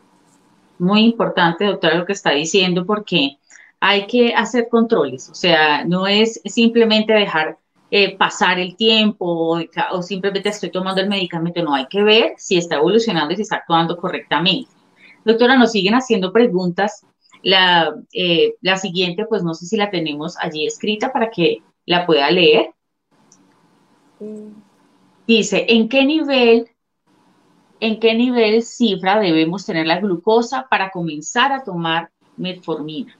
Muy 0.79 1.05
importante, 1.05 1.65
doctora, 1.65 1.97
lo 1.97 2.05
que 2.05 2.13
está 2.13 2.31
diciendo, 2.31 2.85
porque 2.85 3.39
hay 3.81 4.07
que 4.07 4.35
hacer 4.35 4.69
controles, 4.69 5.29
o 5.29 5.35
sea, 5.35 5.85
no 5.85 6.07
es 6.07 6.41
simplemente 6.45 7.13
dejar 7.13 7.59
eh, 7.91 8.17
pasar 8.17 8.59
el 8.59 8.75
tiempo 8.75 9.61
o, 9.93 10.03
simplemente 10.03 10.49
estoy 10.49 10.71
tomando 10.71 11.01
el 11.01 11.09
medicamento, 11.09 11.63
no, 11.63 11.75
hay 11.75 11.87
que 11.87 12.03
ver 12.03 12.35
si 12.37 12.57
está 12.59 12.77
evolucionando 12.77 13.33
y 13.33 13.37
si 13.37 13.43
está 13.43 13.57
actuando 13.57 13.97
correctamente. 13.97 14.71
Doctora, 15.25 15.57
nos 15.57 15.73
siguen 15.73 15.95
haciendo 15.95 16.33
preguntas. 16.33 17.07
La, 17.43 17.95
eh, 18.13 18.55
la 18.61 18.77
siguiente, 18.77 19.25
pues 19.27 19.45
no 19.45 19.55
sé 19.55 19.67
si 19.67 19.77
la 19.77 19.91
tenemos 19.91 20.37
allí 20.41 20.67
escrita 20.67 21.13
para 21.13 21.31
que 21.31 21.63
la 21.85 22.07
pueda 22.07 22.31
leer. 22.31 22.71
Dice, 25.27 25.67
¿en 25.69 25.89
qué 25.89 26.05
nivel, 26.05 26.69
en 27.81 28.01
qué 28.01 28.15
nivel 28.15 28.63
cifra 28.63 29.19
debemos 29.19 29.67
tener 29.67 29.87
la 29.87 30.01
glucosa 30.01 30.67
para 30.71 30.91
comenzar 30.91 31.53
a 31.53 31.65
tomar 31.65 32.11
metformina? 32.37 33.17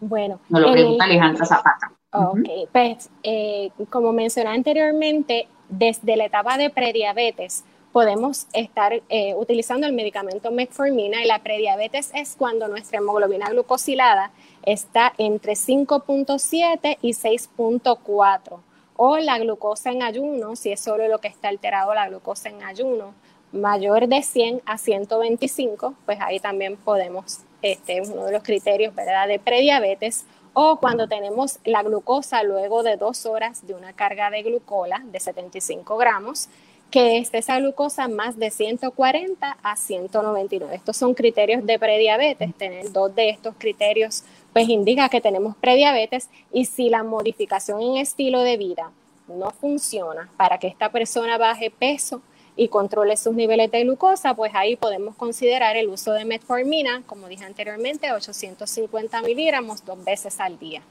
Bueno, 0.00 0.38
nos 0.48 0.60
lo 0.60 0.72
pregunta 0.72 1.04
Alejandra 1.04 1.44
Zapata. 1.44 1.92
Ok, 2.12 2.48
pues 2.72 3.10
eh, 3.22 3.70
como 3.90 4.12
mencioné 4.12 4.50
anteriormente, 4.50 5.48
desde 5.68 6.16
la 6.16 6.26
etapa 6.26 6.56
de 6.56 6.70
prediabetes 6.70 7.64
podemos 7.92 8.46
estar 8.52 9.02
eh, 9.08 9.34
utilizando 9.34 9.86
el 9.86 9.92
medicamento 9.92 10.50
metformina 10.50 11.22
y 11.22 11.26
la 11.26 11.42
prediabetes 11.42 12.10
es 12.14 12.36
cuando 12.36 12.68
nuestra 12.68 12.98
hemoglobina 12.98 13.48
glucosilada 13.50 14.30
está 14.62 15.12
entre 15.18 15.54
5.7 15.54 16.98
y 17.02 17.10
6.4 17.12 18.60
o 19.00 19.16
la 19.18 19.38
glucosa 19.38 19.92
en 19.92 20.02
ayuno, 20.02 20.56
si 20.56 20.72
es 20.72 20.80
solo 20.80 21.06
lo 21.06 21.20
que 21.20 21.28
está 21.28 21.48
alterado 21.48 21.94
la 21.94 22.08
glucosa 22.08 22.48
en 22.48 22.64
ayuno, 22.64 23.14
mayor 23.52 24.08
de 24.08 24.22
100 24.22 24.60
a 24.66 24.76
125, 24.76 25.94
pues 26.04 26.18
ahí 26.20 26.40
también 26.40 26.76
podemos, 26.76 27.42
este 27.62 27.98
es 27.98 28.10
uno 28.10 28.24
de 28.24 28.32
los 28.32 28.42
criterios 28.42 28.92
¿verdad? 28.96 29.28
de 29.28 29.38
prediabetes 29.38 30.26
o 30.52 30.80
cuando 30.80 31.06
tenemos 31.06 31.60
la 31.64 31.84
glucosa 31.84 32.42
luego 32.42 32.82
de 32.82 32.96
dos 32.96 33.24
horas 33.24 33.64
de 33.68 33.74
una 33.74 33.92
carga 33.92 34.30
de 34.30 34.42
glucola 34.42 35.00
de 35.04 35.20
75 35.20 35.96
gramos, 35.96 36.48
que 36.90 37.18
esté 37.18 37.38
esa 37.38 37.60
glucosa 37.60 38.08
más 38.08 38.36
de 38.36 38.50
140 38.50 39.58
a 39.62 39.76
199. 39.76 40.74
Estos 40.74 40.96
son 40.96 41.14
criterios 41.14 41.64
de 41.64 41.78
prediabetes. 41.78 42.52
Tener 42.56 42.90
dos 42.90 43.14
de 43.14 43.28
estos 43.28 43.54
criterios 43.58 44.24
pues 44.52 44.68
indica 44.68 45.08
que 45.08 45.20
tenemos 45.20 45.56
prediabetes 45.56 46.28
y 46.52 46.64
si 46.64 46.90
la 46.90 47.02
modificación 47.02 47.80
en 47.80 47.96
estilo 47.96 48.40
de 48.40 48.56
vida 48.56 48.90
no 49.28 49.50
funciona 49.50 50.28
para 50.36 50.58
que 50.58 50.66
esta 50.66 50.90
persona 50.90 51.38
baje 51.38 51.70
peso, 51.70 52.22
y 52.58 52.68
controle 52.68 53.16
sus 53.16 53.34
niveles 53.34 53.70
de 53.70 53.84
glucosa, 53.84 54.34
pues 54.34 54.52
ahí 54.54 54.74
podemos 54.74 55.14
considerar 55.14 55.76
el 55.76 55.88
uso 55.88 56.12
de 56.12 56.24
metformina, 56.24 57.02
como 57.06 57.28
dije 57.28 57.44
anteriormente, 57.44 58.12
850 58.12 59.22
miligramos 59.22 59.84
dos 59.84 60.04
veces 60.04 60.40
al 60.40 60.58
día. 60.58 60.82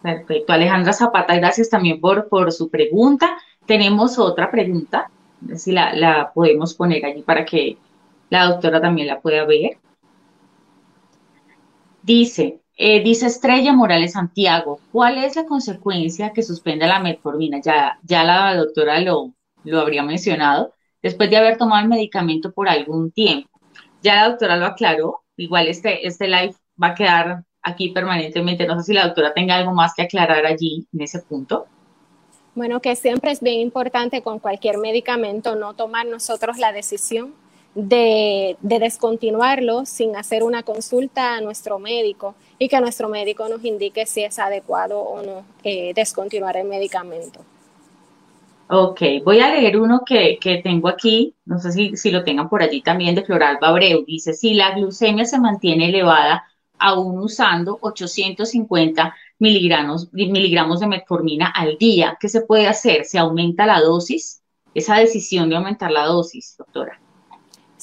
Perfecto. 0.00 0.52
Alejandra 0.52 0.92
Zapata, 0.92 1.34
gracias 1.34 1.68
también 1.68 2.00
por, 2.00 2.28
por 2.28 2.52
su 2.52 2.70
pregunta. 2.70 3.36
Tenemos 3.66 4.16
otra 4.16 4.48
pregunta, 4.48 5.10
si 5.56 5.72
la, 5.72 5.92
la 5.92 6.30
podemos 6.32 6.74
poner 6.74 7.04
allí 7.04 7.22
para 7.22 7.44
que 7.44 7.76
la 8.30 8.46
doctora 8.46 8.80
también 8.80 9.08
la 9.08 9.20
pueda 9.20 9.44
ver. 9.44 9.78
Dice, 12.04 12.60
eh, 12.76 13.02
dice 13.02 13.24
Estrella 13.24 13.72
Morales 13.72 14.12
Santiago, 14.12 14.78
¿cuál 14.92 15.16
es 15.16 15.36
la 15.36 15.46
consecuencia 15.46 16.34
que 16.34 16.42
suspenda 16.42 16.86
la 16.86 16.98
metformina? 16.98 17.62
Ya, 17.62 17.98
ya 18.02 18.24
la 18.24 18.54
doctora 18.54 19.00
lo, 19.00 19.32
lo 19.64 19.80
habría 19.80 20.02
mencionado, 20.02 20.74
después 21.02 21.30
de 21.30 21.38
haber 21.38 21.56
tomado 21.56 21.82
el 21.82 21.88
medicamento 21.88 22.52
por 22.52 22.68
algún 22.68 23.10
tiempo. 23.10 23.48
Ya 24.02 24.16
la 24.16 24.28
doctora 24.28 24.58
lo 24.58 24.66
aclaró, 24.66 25.22
igual 25.38 25.66
este, 25.66 26.06
este 26.06 26.28
live 26.28 26.54
va 26.80 26.88
a 26.88 26.94
quedar 26.94 27.44
aquí 27.62 27.88
permanentemente. 27.88 28.66
No 28.66 28.78
sé 28.80 28.84
si 28.84 28.92
la 28.92 29.06
doctora 29.06 29.32
tenga 29.32 29.56
algo 29.56 29.72
más 29.72 29.94
que 29.96 30.02
aclarar 30.02 30.44
allí 30.44 30.86
en 30.92 31.00
ese 31.00 31.20
punto. 31.20 31.64
Bueno, 32.54 32.80
que 32.80 32.96
siempre 32.96 33.30
es 33.30 33.40
bien 33.40 33.60
importante 33.60 34.20
con 34.20 34.40
cualquier 34.40 34.76
medicamento 34.76 35.56
no 35.56 35.72
tomar 35.72 36.04
nosotros 36.04 36.58
la 36.58 36.72
decisión 36.72 37.34
de, 37.74 38.56
descontinuarlo 38.60 39.84
sin 39.86 40.16
hacer 40.16 40.42
una 40.42 40.62
consulta 40.62 41.36
a 41.36 41.40
nuestro 41.40 41.78
médico 41.78 42.34
y 42.58 42.68
que 42.68 42.80
nuestro 42.80 43.08
médico 43.08 43.48
nos 43.48 43.64
indique 43.64 44.06
si 44.06 44.22
es 44.22 44.38
adecuado 44.38 45.00
o 45.00 45.22
no 45.22 45.44
eh, 45.62 45.92
descontinuar 45.94 46.56
el 46.56 46.68
medicamento. 46.68 47.40
Ok, 48.68 49.02
voy 49.24 49.40
a 49.40 49.50
leer 49.50 49.78
uno 49.78 50.02
que, 50.06 50.38
tengo 50.62 50.88
aquí, 50.88 51.34
no 51.44 51.58
sé 51.58 51.72
si, 51.72 51.96
si, 51.96 52.10
lo 52.10 52.24
tengan 52.24 52.48
por 52.48 52.62
allí 52.62 52.80
también, 52.80 53.14
de 53.14 53.22
Floralba 53.22 53.68
Abreu. 53.68 54.04
Dice, 54.06 54.32
si 54.32 54.54
la 54.54 54.74
glucemia 54.74 55.26
se 55.26 55.38
mantiene 55.38 55.90
elevada, 55.90 56.44
aún 56.78 57.18
usando 57.18 57.78
850 57.82 59.14
miligramos, 59.38 60.12
miligramos 60.12 60.80
de 60.80 60.86
metformina 60.86 61.48
al 61.48 61.76
día. 61.76 62.16
¿Qué 62.18 62.28
se 62.28 62.40
puede 62.40 62.66
hacer? 62.66 63.04
¿Se 63.04 63.18
aumenta 63.18 63.66
la 63.66 63.80
dosis? 63.80 64.42
Esa 64.74 64.96
decisión 64.96 65.50
de 65.50 65.56
aumentar 65.56 65.90
la 65.90 66.06
dosis, 66.06 66.56
doctora. 66.56 66.98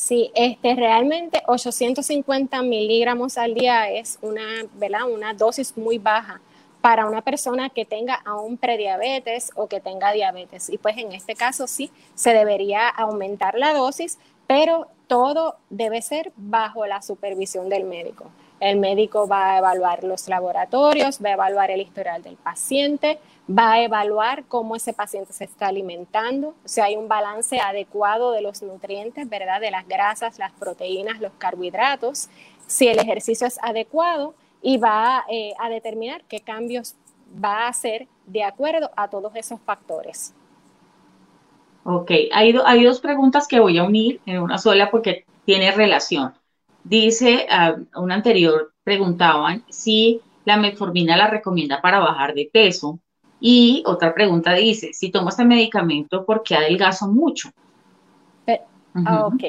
Sí, 0.01 0.31
este, 0.33 0.73
realmente 0.73 1.43
850 1.45 2.63
miligramos 2.63 3.37
al 3.37 3.53
día 3.53 3.87
es 3.91 4.17
una, 4.23 4.41
¿verdad? 4.73 5.07
una 5.07 5.35
dosis 5.35 5.77
muy 5.77 5.99
baja 5.99 6.41
para 6.81 7.05
una 7.05 7.21
persona 7.21 7.69
que 7.69 7.85
tenga 7.85 8.15
aún 8.25 8.57
prediabetes 8.57 9.51
o 9.53 9.67
que 9.67 9.79
tenga 9.79 10.11
diabetes. 10.11 10.71
Y 10.71 10.79
pues 10.79 10.97
en 10.97 11.11
este 11.11 11.35
caso 11.35 11.67
sí, 11.67 11.91
se 12.15 12.33
debería 12.33 12.89
aumentar 12.89 13.53
la 13.59 13.75
dosis, 13.75 14.17
pero 14.47 14.87
todo 15.05 15.57
debe 15.69 16.01
ser 16.01 16.33
bajo 16.35 16.87
la 16.87 17.03
supervisión 17.03 17.69
del 17.69 17.83
médico. 17.83 18.25
El 18.59 18.79
médico 18.79 19.27
va 19.27 19.53
a 19.53 19.57
evaluar 19.59 20.03
los 20.03 20.27
laboratorios, 20.27 21.19
va 21.23 21.29
a 21.29 21.33
evaluar 21.33 21.69
el 21.69 21.79
historial 21.79 22.23
del 22.23 22.37
paciente, 22.37 23.19
va 23.49 23.73
a 23.73 23.82
evaluar 23.84 24.45
cómo 24.47 24.75
ese 24.75 24.93
paciente 24.93 25.34
se 25.34 25.43
está 25.43 25.67
alimentando, 25.67 26.54
si 26.63 26.82
hay 26.82 26.95
un 26.95 27.08
balance 27.08 27.60
adecuado 27.60 28.32
de 28.32 28.41
los 28.41 28.62
nutrientes, 28.62 29.27
¿verdad? 29.30 29.60
De 29.60 29.71
las 29.71 29.88
grasas, 29.88 30.39
las 30.39 30.51
proteínas, 30.54 31.19
los 31.19 31.34
carbohidratos, 31.38 32.30
si 32.67 32.88
el 32.88 32.99
ejercicio 32.99 33.47
es 33.47 33.60
adecuado 33.62 34.34
y 34.62 34.77
va 34.77 35.25
eh, 35.30 35.54
a 35.60 35.69
determinar 35.69 36.23
qué 36.27 36.39
cambios 36.39 36.95
va 37.43 37.65
a 37.65 37.67
hacer 37.69 38.08
de 38.25 38.43
acuerdo 38.43 38.91
a 38.95 39.10
todos 39.10 39.36
esos 39.36 39.60
factores. 39.62 40.34
Ok, 41.84 42.12
hay, 42.32 42.56
hay 42.65 42.84
dos 42.84 42.99
preguntas 42.99 43.47
que 43.47 43.60
voy 43.60 43.77
a 43.77 43.84
unir 43.84 44.21
en 44.25 44.39
una 44.39 44.58
sola 44.58 44.91
porque 44.91 45.25
tiene 45.45 45.71
relación. 45.71 46.34
Dice, 46.84 47.47
a 47.49 47.75
un 47.95 48.12
anterior 48.12 48.73
preguntaban 48.84 49.63
si 49.69 50.21
la 50.45 50.58
metformina 50.58 51.17
la 51.17 51.27
recomienda 51.27 51.82
para 51.82 51.99
bajar 51.99 52.34
de 52.34 52.49
peso. 52.51 52.99
Y 53.41 53.84
otra 53.88 54.13
pregunta 54.13 54.54
dice, 54.54 54.93
si 54.93 55.10
tomo 55.10 55.30
este 55.30 55.43
medicamento, 55.43 56.23
¿por 56.23 56.43
qué 56.43 56.56
adelgazo 56.56 57.08
mucho? 57.08 57.49
Ok. 58.95 59.43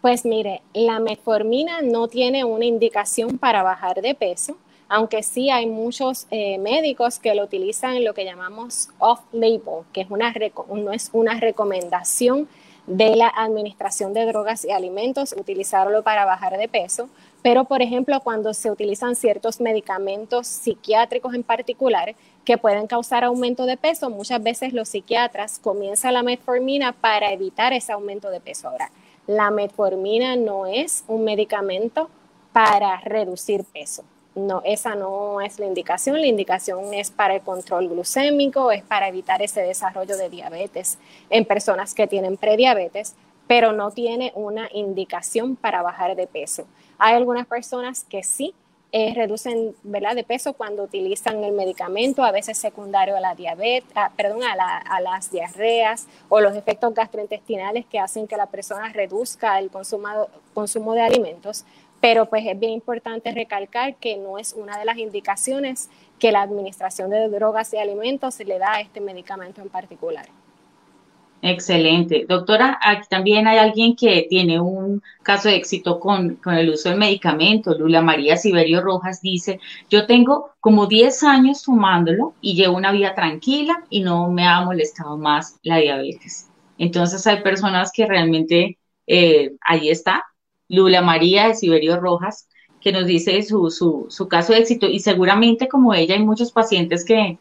Pues 0.00 0.24
mire, 0.24 0.62
la 0.72 0.98
metformina 0.98 1.82
no 1.82 2.08
tiene 2.08 2.44
una 2.44 2.64
indicación 2.64 3.38
para 3.38 3.62
bajar 3.62 4.02
de 4.02 4.14
peso, 4.14 4.56
aunque 4.88 5.22
sí 5.22 5.50
hay 5.50 5.66
muchos 5.66 6.26
eh, 6.30 6.58
médicos 6.58 7.18
que 7.18 7.34
lo 7.34 7.44
utilizan 7.44 7.94
en 7.94 8.04
lo 8.04 8.14
que 8.14 8.24
llamamos 8.24 8.88
off-label, 8.98 9.84
que 9.92 10.02
es 10.02 10.10
una, 10.10 10.34
no 10.74 10.92
es 10.92 11.10
una 11.12 11.38
recomendación 11.38 12.48
de 12.86 13.14
la 13.14 13.28
Administración 13.28 14.12
de 14.12 14.26
Drogas 14.26 14.64
y 14.64 14.70
Alimentos, 14.70 15.34
utilizarlo 15.38 16.02
para 16.02 16.24
bajar 16.24 16.58
de 16.58 16.68
peso, 16.68 17.08
pero 17.42 17.64
por 17.64 17.82
ejemplo 17.82 18.20
cuando 18.20 18.54
se 18.54 18.70
utilizan 18.70 19.16
ciertos 19.16 19.60
medicamentos 19.60 20.46
psiquiátricos 20.46 21.34
en 21.34 21.42
particular 21.42 22.14
que 22.44 22.58
pueden 22.58 22.86
causar 22.86 23.24
aumento 23.24 23.66
de 23.66 23.76
peso, 23.76 24.10
muchas 24.10 24.42
veces 24.42 24.72
los 24.72 24.88
psiquiatras 24.88 25.58
comienzan 25.58 26.14
la 26.14 26.22
metformina 26.22 26.92
para 26.92 27.32
evitar 27.32 27.72
ese 27.72 27.92
aumento 27.92 28.30
de 28.30 28.40
peso. 28.40 28.68
Ahora, 28.68 28.90
la 29.26 29.50
metformina 29.50 30.36
no 30.36 30.66
es 30.66 31.04
un 31.06 31.24
medicamento 31.24 32.10
para 32.52 33.00
reducir 33.00 33.64
peso 33.64 34.04
no, 34.34 34.62
esa 34.64 34.94
no 34.94 35.40
es 35.40 35.58
la 35.58 35.66
indicación. 35.66 36.20
La 36.20 36.26
indicación 36.26 36.94
es 36.94 37.10
para 37.10 37.34
el 37.34 37.42
control 37.42 37.88
glucémico, 37.88 38.72
es 38.72 38.82
para 38.82 39.08
evitar 39.08 39.42
ese 39.42 39.62
desarrollo 39.62 40.16
de 40.16 40.30
diabetes 40.30 40.98
en 41.30 41.44
personas 41.44 41.94
que 41.94 42.06
tienen 42.06 42.36
prediabetes, 42.36 43.14
pero 43.46 43.72
no 43.72 43.90
tiene 43.90 44.32
una 44.34 44.68
indicación 44.72 45.56
para 45.56 45.82
bajar 45.82 46.16
de 46.16 46.26
peso. 46.26 46.66
Hay 47.04 47.16
algunas 47.16 47.48
personas 47.48 48.04
que 48.08 48.22
sí 48.22 48.54
eh, 48.92 49.12
reducen 49.12 49.74
¿verdad? 49.82 50.14
de 50.14 50.22
peso 50.22 50.52
cuando 50.52 50.84
utilizan 50.84 51.42
el 51.42 51.50
medicamento, 51.50 52.22
a 52.22 52.30
veces 52.30 52.56
secundario 52.56 53.16
a 53.16 53.20
la 53.20 53.34
diabetes, 53.34 53.90
perdón, 54.16 54.44
a, 54.44 54.78
a, 54.78 55.00
las 55.00 55.32
diarreas 55.32 56.06
o 56.28 56.40
los 56.40 56.54
efectos 56.54 56.94
gastrointestinales 56.94 57.86
que 57.86 57.98
hacen 57.98 58.28
que 58.28 58.36
la 58.36 58.46
persona 58.46 58.88
reduzca 58.92 59.58
el 59.58 59.68
consumo, 59.68 60.28
consumo 60.54 60.94
de 60.94 61.00
alimentos 61.00 61.64
pero 62.00 62.26
pues 62.26 62.44
es 62.46 62.58
bien 62.58 62.72
importante 62.72 63.30
recalcar 63.32 63.94
que 63.94 64.16
no 64.16 64.36
es 64.36 64.54
una 64.54 64.76
de 64.76 64.84
las 64.84 64.98
indicaciones 64.98 65.88
que 66.18 66.32
la 66.32 66.42
Administración 66.42 67.10
de 67.10 67.28
Drogas 67.28 67.72
y 67.74 67.78
Alimentos 67.78 68.40
le 68.40 68.58
da 68.58 68.74
a 68.74 68.80
este 68.80 69.00
medicamento 69.00 69.60
en 69.60 69.68
particular. 69.68 70.26
Excelente. 71.44 72.24
Doctora, 72.28 72.78
aquí 72.80 73.08
también 73.10 73.48
hay 73.48 73.58
alguien 73.58 73.96
que 73.96 74.26
tiene 74.30 74.60
un 74.60 75.02
caso 75.24 75.48
de 75.48 75.56
éxito 75.56 75.98
con, 75.98 76.36
con, 76.36 76.54
el 76.54 76.70
uso 76.70 76.88
del 76.88 76.98
medicamento. 76.98 77.76
Lula 77.76 78.00
María 78.00 78.36
Siberio 78.36 78.80
Rojas 78.80 79.20
dice, 79.20 79.58
yo 79.90 80.06
tengo 80.06 80.52
como 80.60 80.86
10 80.86 81.24
años 81.24 81.64
fumándolo 81.64 82.34
y 82.40 82.54
llevo 82.54 82.76
una 82.76 82.92
vida 82.92 83.16
tranquila 83.16 83.84
y 83.90 84.02
no 84.02 84.30
me 84.30 84.46
ha 84.46 84.60
molestado 84.64 85.18
más 85.18 85.58
la 85.64 85.78
diabetes. 85.78 86.48
Entonces 86.78 87.26
hay 87.26 87.42
personas 87.42 87.90
que 87.92 88.06
realmente 88.06 88.78
eh, 89.08 89.52
ahí 89.62 89.90
está, 89.90 90.24
Lula 90.68 91.02
María 91.02 91.48
de 91.48 91.54
Siberio 91.54 91.98
Rojas, 91.98 92.48
que 92.80 92.92
nos 92.92 93.06
dice 93.06 93.42
su, 93.42 93.68
su, 93.70 94.06
su, 94.10 94.28
caso 94.28 94.52
de 94.52 94.60
éxito 94.60 94.86
y 94.86 95.00
seguramente 95.00 95.68
como 95.68 95.92
ella 95.92 96.14
hay 96.14 96.22
muchos 96.22 96.52
pacientes 96.52 97.04
que, 97.04 97.38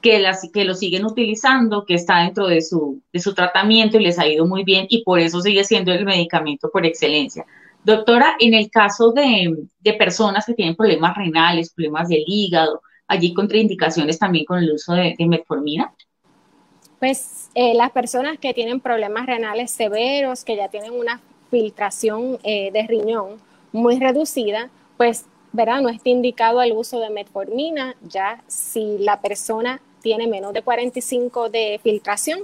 que, 0.00 0.18
las, 0.18 0.48
que 0.52 0.64
lo 0.64 0.74
siguen 0.74 1.04
utilizando, 1.04 1.84
que 1.84 1.94
está 1.94 2.20
dentro 2.20 2.46
de 2.46 2.62
su, 2.62 3.02
tratamiento 3.34 3.98
y 3.98 4.04
les 4.04 4.18
ha 4.18 4.26
ido 4.26 4.46
muy 4.46 4.64
bien 4.64 4.86
y 4.88 5.02
por 5.04 5.20
eso 5.20 5.40
sigue 5.40 5.64
siendo 5.64 5.92
el 5.92 6.04
medicamento 6.04 6.70
por 6.72 6.86
excelencia. 6.86 7.44
Doctora, 7.84 8.36
en 8.40 8.54
el 8.54 8.70
caso 8.70 9.12
de, 9.12 9.54
de 9.80 9.92
personas 9.94 10.44
que 10.46 10.54
tienen 10.54 10.76
problemas 10.76 11.16
renales, 11.16 11.72
problemas 11.72 12.08
del 12.08 12.24
hígado, 12.26 12.82
allí 13.10 13.34
contraindicaciones 13.34 14.18
también 14.18 14.44
con 14.44 14.58
el 14.58 14.72
uso 14.72 14.92
de, 14.92 15.16
metformina. 15.26 15.92
Pues 17.00 17.50
eh, 17.54 17.74
las 17.74 17.90
personas 17.90 18.38
que 18.38 18.54
tienen 18.54 18.80
problemas 18.80 19.26
renales 19.26 19.72
severos, 19.72 20.44
que 20.44 20.56
ya 20.56 20.68
tienen 20.68 20.92
una 20.92 21.20
filtración 21.50 22.38
eh, 22.44 22.70
de 22.72 22.86
riñón 22.86 23.40
muy 23.72 23.98
reducida, 23.98 24.70
pues 24.96 25.24
¿verdad? 25.52 25.80
no 25.80 25.88
está 25.88 26.08
indicado 26.08 26.62
el 26.62 26.72
uso 26.72 27.00
de 27.00 27.10
metformina, 27.10 27.96
ya 28.02 28.44
si 28.46 28.98
la 28.98 29.20
persona 29.20 29.80
tiene 30.02 30.26
menos 30.26 30.52
de 30.52 30.62
45 30.62 31.50
de 31.50 31.80
filtración, 31.82 32.40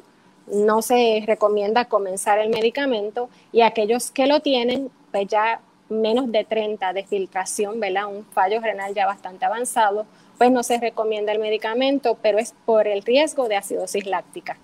no 0.47 0.83
se 0.83 1.23
recomienda 1.27 1.87
comenzar 1.87 2.39
el 2.39 2.51
medicamento 2.51 3.29
y 3.53 3.63
aquellos 3.63 4.11
que 4.11 4.27
lo 4.27 4.41
tienen, 4.41 4.91
pues 5.11 5.27
ya 5.27 5.61
menos 5.89 6.31
de 6.31 6.45
30 6.45 6.93
de 6.93 7.05
filtración, 7.05 7.81
¿verdad? 7.81 8.07
Un 8.07 8.25
fallo 8.25 8.61
renal 8.61 8.95
ya 8.95 9.07
bastante 9.07 9.45
avanzado, 9.45 10.07
pues 10.39 10.51
no 10.51 10.63
se 10.63 10.79
recomienda 10.79 11.33
el 11.33 11.39
medicamento, 11.39 12.19
pero 12.23 12.39
es 12.39 12.55
por 12.65 12.87
el 12.87 13.03
riesgo 13.03 13.49
de 13.49 13.57
acidosis 13.57 14.07
láctica. 14.07 14.57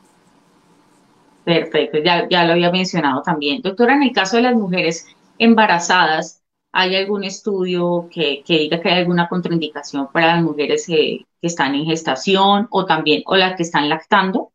Perfecto, 1.44 1.98
ya, 1.98 2.28
ya 2.28 2.44
lo 2.44 2.52
había 2.52 2.70
mencionado 2.70 3.22
también. 3.22 3.62
Doctora, 3.62 3.94
en 3.94 4.02
el 4.04 4.12
caso 4.12 4.36
de 4.36 4.42
las 4.42 4.54
mujeres 4.54 5.06
embarazadas, 5.38 6.41
¿hay 6.72 6.96
algún 6.96 7.22
estudio 7.24 8.08
que, 8.10 8.42
diga 8.46 8.80
que 8.80 8.88
hay 8.88 9.00
alguna 9.00 9.28
contraindicación 9.28 10.08
para 10.10 10.34
las 10.34 10.42
mujeres 10.42 10.86
que 10.86 11.26
están 11.42 11.74
en 11.74 11.84
gestación 11.84 12.66
o 12.70 12.86
también, 12.86 13.22
o 13.26 13.36
las 13.36 13.56
que 13.56 13.62
están 13.62 13.88
lactando 13.88 14.50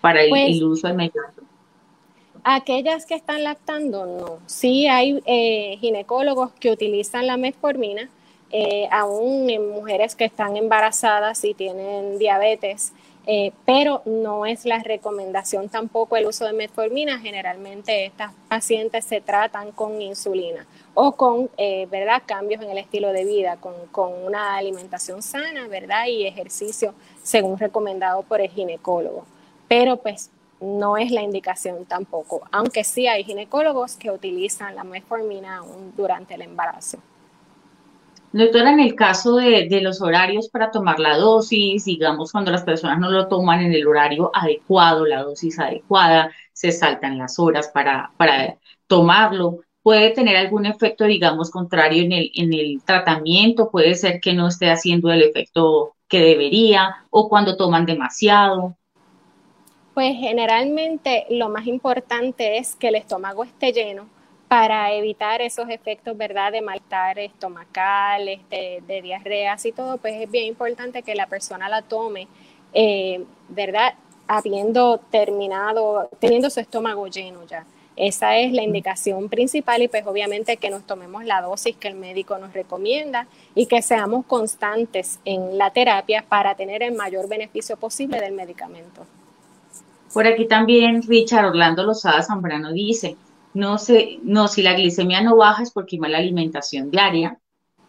para 0.00 0.22
el, 0.22 0.30
pues 0.30 0.62
uso 0.62 0.88
del 0.88 0.96
medicamento? 0.96 1.42
Aquellas 2.42 3.06
que 3.06 3.14
están 3.14 3.44
lactando, 3.44 4.04
no. 4.04 4.38
Sí 4.46 4.86
hay 4.86 5.22
eh, 5.26 5.76
ginecólogos 5.80 6.52
que 6.52 6.70
utilizan 6.70 7.26
la 7.26 7.36
metformina, 7.36 8.08
eh, 8.50 8.86
aún 8.90 9.48
en 9.50 9.70
mujeres 9.70 10.14
que 10.14 10.24
están 10.24 10.56
embarazadas 10.56 11.44
y 11.44 11.54
tienen 11.54 12.18
diabetes 12.18 12.92
eh, 13.26 13.52
pero 13.64 14.02
no 14.04 14.44
es 14.44 14.66
la 14.66 14.80
recomendación 14.82 15.68
tampoco 15.68 16.16
el 16.16 16.26
uso 16.26 16.44
de 16.44 16.52
metformina. 16.52 17.18
Generalmente 17.18 18.04
estas 18.04 18.32
pacientes 18.48 19.04
se 19.04 19.20
tratan 19.20 19.72
con 19.72 20.00
insulina 20.02 20.66
o 20.92 21.12
con 21.12 21.50
eh, 21.56 21.86
¿verdad? 21.90 22.22
cambios 22.26 22.62
en 22.62 22.70
el 22.70 22.78
estilo 22.78 23.12
de 23.12 23.24
vida, 23.24 23.56
con, 23.56 23.74
con, 23.90 24.12
una 24.24 24.56
alimentación 24.56 25.22
sana 25.22 25.66
¿verdad? 25.68 26.06
y 26.06 26.26
ejercicio 26.26 26.94
según 27.22 27.58
recomendado 27.58 28.22
por 28.22 28.40
el 28.40 28.50
ginecólogo. 28.50 29.24
Pero 29.68 29.96
pues 29.96 30.30
no 30.60 30.96
es 30.96 31.10
la 31.10 31.22
indicación 31.22 31.84
tampoco, 31.84 32.42
aunque 32.52 32.84
sí 32.84 33.06
hay 33.06 33.24
ginecólogos 33.24 33.96
que 33.96 34.10
utilizan 34.10 34.74
la 34.74 34.84
metformina 34.84 35.62
durante 35.96 36.34
el 36.34 36.42
embarazo. 36.42 36.98
Doctora, 38.36 38.72
en 38.72 38.80
el 38.80 38.96
caso 38.96 39.36
de, 39.36 39.80
los 39.80 40.02
horarios 40.02 40.48
para 40.48 40.72
tomar 40.72 40.98
la 40.98 41.16
dosis, 41.16 41.84
digamos, 41.84 42.32
cuando 42.32 42.50
las 42.50 42.64
personas 42.64 42.98
no 42.98 43.08
lo 43.08 43.28
toman 43.28 43.60
en 43.60 43.72
el 43.72 43.86
horario 43.86 44.32
adecuado, 44.34 45.06
la 45.06 45.22
dosis 45.22 45.56
adecuada, 45.60 46.32
se 46.52 46.72
saltan 46.72 47.16
las 47.16 47.38
horas 47.38 47.68
para, 47.68 48.10
para 48.16 48.58
tomarlo, 48.88 49.60
puede 49.84 50.10
tener 50.10 50.34
algún 50.34 50.66
efecto, 50.66 51.04
digamos, 51.04 51.48
contrario 51.52 52.02
en 52.02 52.10
el, 52.10 52.32
en 52.34 52.52
el 52.52 52.82
tratamiento, 52.84 53.70
puede 53.70 53.94
ser 53.94 54.20
que 54.20 54.32
no 54.32 54.48
esté 54.48 54.68
haciendo 54.68 55.12
el 55.12 55.22
efecto 55.22 55.94
que 56.08 56.18
debería 56.18 57.06
o 57.10 57.28
cuando 57.28 57.56
toman 57.56 57.86
demasiado. 57.86 58.76
Pues 59.94 60.16
generalmente 60.16 61.24
lo 61.30 61.50
más 61.50 61.68
importante 61.68 62.58
es 62.58 62.74
que 62.74 62.88
el 62.88 62.96
estómago 62.96 63.44
esté 63.44 63.72
lleno 63.72 64.08
para 64.48 64.92
evitar 64.92 65.40
esos 65.42 65.68
efectos, 65.68 66.16
¿verdad?, 66.16 66.52
de 66.52 66.60
malestar 66.60 67.18
estomacal, 67.18 68.28
este, 68.28 68.82
de 68.86 69.02
diarreas 69.02 69.64
y 69.66 69.72
todo, 69.72 69.96
pues 69.98 70.20
es 70.20 70.30
bien 70.30 70.46
importante 70.46 71.02
que 71.02 71.14
la 71.14 71.26
persona 71.26 71.68
la 71.68 71.82
tome, 71.82 72.28
eh, 72.72 73.24
¿verdad?, 73.48 73.94
habiendo 74.26 74.98
terminado, 75.10 76.08
teniendo 76.18 76.50
su 76.50 76.60
estómago 76.60 77.06
lleno 77.08 77.44
ya. 77.46 77.64
Esa 77.96 78.36
es 78.38 78.52
la 78.52 78.62
indicación 78.62 79.28
principal 79.28 79.80
y 79.82 79.88
pues 79.88 80.04
obviamente 80.06 80.56
que 80.56 80.68
nos 80.68 80.84
tomemos 80.84 81.24
la 81.24 81.40
dosis 81.40 81.76
que 81.76 81.86
el 81.86 81.94
médico 81.94 82.38
nos 82.38 82.52
recomienda 82.52 83.28
y 83.54 83.66
que 83.66 83.82
seamos 83.82 84.26
constantes 84.26 85.20
en 85.24 85.58
la 85.58 85.70
terapia 85.70 86.24
para 86.28 86.56
tener 86.56 86.82
el 86.82 86.94
mayor 86.94 87.28
beneficio 87.28 87.76
posible 87.76 88.20
del 88.20 88.32
medicamento. 88.32 89.06
Por 90.12 90.26
aquí 90.26 90.46
también 90.46 91.02
Richard 91.02 91.46
Orlando 91.46 91.84
Lozada 91.84 92.22
Zambrano 92.22 92.72
dice, 92.72 93.16
no 93.54 93.78
sé, 93.78 94.18
no, 94.22 94.48
si 94.48 94.62
la 94.62 94.74
glicemia 94.74 95.22
no 95.22 95.36
baja 95.36 95.62
es 95.62 95.70
porque 95.70 95.96
hay 95.96 96.00
mala 96.00 96.18
alimentación 96.18 96.90
diaria. 96.90 97.38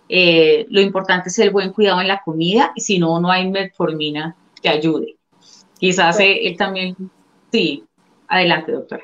Eh, 0.07 0.67
lo 0.69 0.81
importante 0.81 1.29
es 1.29 1.39
el 1.39 1.49
buen 1.49 1.73
cuidado 1.73 1.99
en 1.99 2.07
la 2.07 2.21
comida 2.21 2.71
y 2.75 2.81
si 2.81 2.99
no, 2.99 3.19
no 3.19 3.31
hay 3.31 3.49
metformina 3.49 4.35
que 4.61 4.69
ayude. 4.69 5.17
Quizás 5.79 6.19
él 6.19 6.55
también, 6.55 6.95
sí, 7.51 7.83
adelante 8.27 8.71
doctora. 8.71 9.03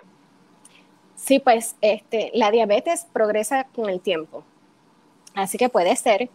Sí, 1.15 1.39
pues 1.39 1.75
este, 1.81 2.31
la 2.33 2.51
diabetes 2.51 3.07
progresa 3.11 3.67
con 3.75 3.89
el 3.89 3.99
tiempo. 3.99 4.43
Así 5.33 5.57
que 5.57 5.69
puede 5.69 5.95
ser 5.95 6.29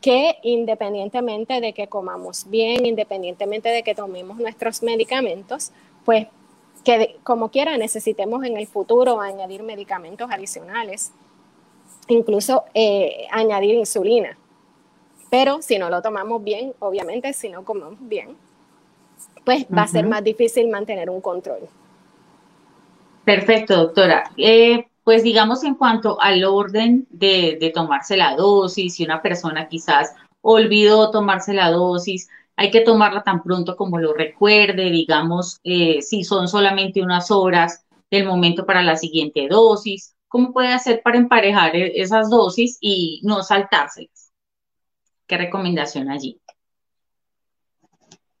que 0.00 0.36
independientemente 0.42 1.60
de 1.60 1.72
que 1.72 1.88
comamos 1.88 2.48
bien, 2.48 2.86
independientemente 2.86 3.70
de 3.70 3.82
que 3.82 3.94
tomemos 3.94 4.38
nuestros 4.38 4.82
medicamentos, 4.82 5.72
pues 6.04 6.28
que 6.86 7.16
como 7.24 7.50
quiera 7.50 7.76
necesitemos 7.76 8.44
en 8.44 8.56
el 8.56 8.68
futuro 8.68 9.20
añadir 9.20 9.64
medicamentos 9.64 10.30
adicionales, 10.30 11.10
incluso 12.06 12.62
eh, 12.74 13.26
añadir 13.32 13.74
insulina. 13.74 14.38
Pero 15.28 15.60
si 15.62 15.80
no 15.80 15.90
lo 15.90 16.00
tomamos 16.00 16.44
bien, 16.44 16.74
obviamente 16.78 17.32
si 17.32 17.48
no 17.48 17.64
comemos 17.64 17.96
bien, 17.98 18.36
pues 19.44 19.66
va 19.76 19.82
a 19.82 19.88
ser 19.88 20.06
más 20.06 20.22
difícil 20.22 20.68
mantener 20.68 21.10
un 21.10 21.20
control. 21.20 21.68
Perfecto, 23.24 23.76
doctora. 23.76 24.30
Eh, 24.36 24.86
pues 25.02 25.24
digamos 25.24 25.64
en 25.64 25.74
cuanto 25.74 26.20
al 26.20 26.44
orden 26.44 27.08
de, 27.10 27.58
de 27.60 27.70
tomarse 27.70 28.16
la 28.16 28.36
dosis, 28.36 28.94
si 28.94 29.04
una 29.04 29.22
persona 29.22 29.66
quizás 29.66 30.14
olvidó 30.40 31.10
tomarse 31.10 31.52
la 31.52 31.72
dosis, 31.72 32.28
hay 32.56 32.70
que 32.70 32.80
tomarla 32.80 33.22
tan 33.22 33.42
pronto 33.42 33.76
como 33.76 33.98
lo 33.98 34.14
recuerde, 34.14 34.90
digamos, 34.90 35.60
eh, 35.62 36.00
si 36.00 36.24
son 36.24 36.48
solamente 36.48 37.02
unas 37.02 37.30
horas 37.30 37.84
del 38.10 38.26
momento 38.26 38.64
para 38.64 38.82
la 38.82 38.96
siguiente 38.96 39.46
dosis, 39.48 40.16
¿cómo 40.26 40.52
puede 40.52 40.72
hacer 40.72 41.02
para 41.02 41.18
emparejar 41.18 41.76
e-, 41.76 42.00
esas 42.00 42.30
dosis 42.30 42.78
y 42.80 43.20
no 43.24 43.42
saltárselas? 43.42 44.32
¿Qué 45.26 45.36
recomendación 45.36 46.10
allí? 46.10 46.40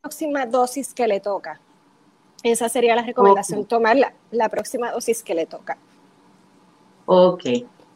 Próxima 0.00 0.46
dosis 0.46 0.94
que 0.94 1.06
le 1.06 1.20
toca. 1.20 1.60
Esa 2.42 2.68
sería 2.68 2.96
la 2.96 3.02
recomendación, 3.02 3.66
tomar 3.66 3.96
la, 3.96 4.14
la 4.30 4.48
próxima 4.48 4.92
dosis 4.92 5.22
que 5.22 5.34
le 5.34 5.46
toca. 5.46 5.78
Ok, 7.06 7.42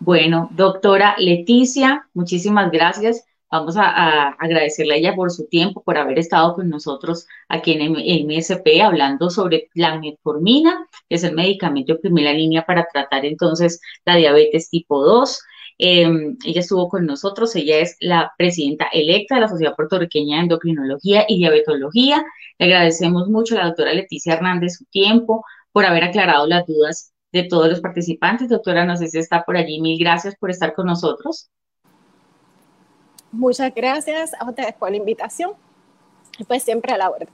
bueno, 0.00 0.48
doctora 0.52 1.14
Leticia, 1.18 2.08
muchísimas 2.12 2.70
gracias 2.70 3.24
Vamos 3.50 3.76
a, 3.76 4.28
agradecerle 4.38 4.94
a 4.94 4.96
ella 4.98 5.14
por 5.16 5.30
su 5.32 5.46
tiempo, 5.48 5.82
por 5.82 5.98
haber 5.98 6.18
estado 6.20 6.54
con 6.54 6.68
nosotros 6.68 7.26
aquí 7.48 7.72
en 7.72 7.92
MSP 7.92 8.80
hablando 8.82 9.28
sobre 9.28 9.68
la 9.74 9.98
metformina, 9.98 10.86
que 11.08 11.16
es 11.16 11.24
el 11.24 11.34
medicamento 11.34 11.94
de 11.94 11.98
primera 11.98 12.32
línea 12.32 12.64
para 12.64 12.86
tratar 12.92 13.24
entonces 13.24 13.80
la 14.04 14.16
diabetes 14.16 14.70
tipo 14.70 15.02
2. 15.04 15.40
Em, 15.78 16.36
ella 16.44 16.60
estuvo 16.60 16.88
con 16.88 17.06
nosotros, 17.06 17.56
ella 17.56 17.78
es 17.78 17.96
la 18.00 18.32
presidenta 18.38 18.86
electa 18.92 19.34
de 19.34 19.40
la 19.40 19.48
Sociedad 19.48 19.74
Puertorriqueña 19.74 20.36
de 20.36 20.42
Endocrinología 20.42 21.24
y 21.28 21.38
Diabetología. 21.38 22.24
Le 22.58 22.66
agradecemos 22.66 23.28
mucho 23.28 23.56
a 23.56 23.58
la 23.60 23.66
doctora 23.66 23.94
Leticia 23.94 24.34
Hernández 24.34 24.76
su 24.76 24.84
tiempo 24.86 25.44
por 25.72 25.86
haber 25.86 26.04
aclarado 26.04 26.46
las 26.46 26.66
dudas 26.66 27.12
de 27.32 27.44
todos 27.44 27.68
los 27.68 27.80
participantes. 27.80 28.48
Doctora, 28.48 28.84
no 28.84 28.96
sé 28.96 29.08
si 29.08 29.18
está 29.18 29.44
por 29.44 29.56
allí. 29.56 29.80
Mil 29.80 29.98
gracias 29.98 30.36
por 30.36 30.50
estar 30.50 30.74
con 30.74 30.86
nosotros. 30.86 31.50
Muchas 33.32 33.72
gracias 33.74 34.32
a 34.38 34.48
ustedes 34.48 34.74
por 34.74 34.90
la 34.90 34.96
invitación 34.96 35.52
y 36.38 36.44
pues 36.44 36.62
siempre 36.62 36.92
a 36.92 36.98
la 36.98 37.10
orden. 37.10 37.28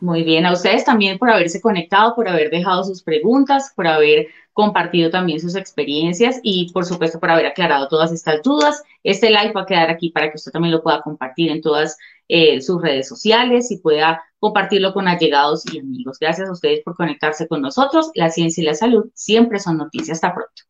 Muy 0.00 0.24
bien, 0.24 0.46
a 0.46 0.52
ustedes 0.52 0.84
también 0.84 1.18
por 1.18 1.28
haberse 1.30 1.60
conectado, 1.60 2.14
por 2.14 2.26
haber 2.26 2.48
dejado 2.48 2.84
sus 2.84 3.02
preguntas, 3.02 3.72
por 3.76 3.86
haber 3.86 4.28
compartido 4.54 5.10
también 5.10 5.40
sus 5.40 5.54
experiencias 5.56 6.40
y 6.42 6.72
por 6.72 6.86
supuesto 6.86 7.20
por 7.20 7.30
haber 7.30 7.46
aclarado 7.46 7.86
todas 7.88 8.10
estas 8.10 8.42
dudas. 8.42 8.82
Este 9.02 9.28
live 9.28 9.52
va 9.52 9.62
a 9.62 9.66
quedar 9.66 9.90
aquí 9.90 10.08
para 10.08 10.30
que 10.30 10.36
usted 10.36 10.52
también 10.52 10.72
lo 10.72 10.82
pueda 10.82 11.02
compartir 11.02 11.50
en 11.50 11.60
todas 11.60 11.98
eh, 12.28 12.62
sus 12.62 12.80
redes 12.80 13.08
sociales 13.08 13.70
y 13.70 13.78
pueda 13.78 14.22
compartirlo 14.38 14.94
con 14.94 15.06
allegados 15.06 15.64
y 15.70 15.78
amigos. 15.78 16.18
Gracias 16.18 16.48
a 16.48 16.52
ustedes 16.52 16.80
por 16.82 16.96
conectarse 16.96 17.46
con 17.46 17.60
nosotros. 17.60 18.10
La 18.14 18.30
ciencia 18.30 18.62
y 18.62 18.66
la 18.66 18.74
salud 18.74 19.10
siempre 19.14 19.58
son 19.58 19.76
noticias. 19.76 20.16
Hasta 20.16 20.34
pronto. 20.34 20.62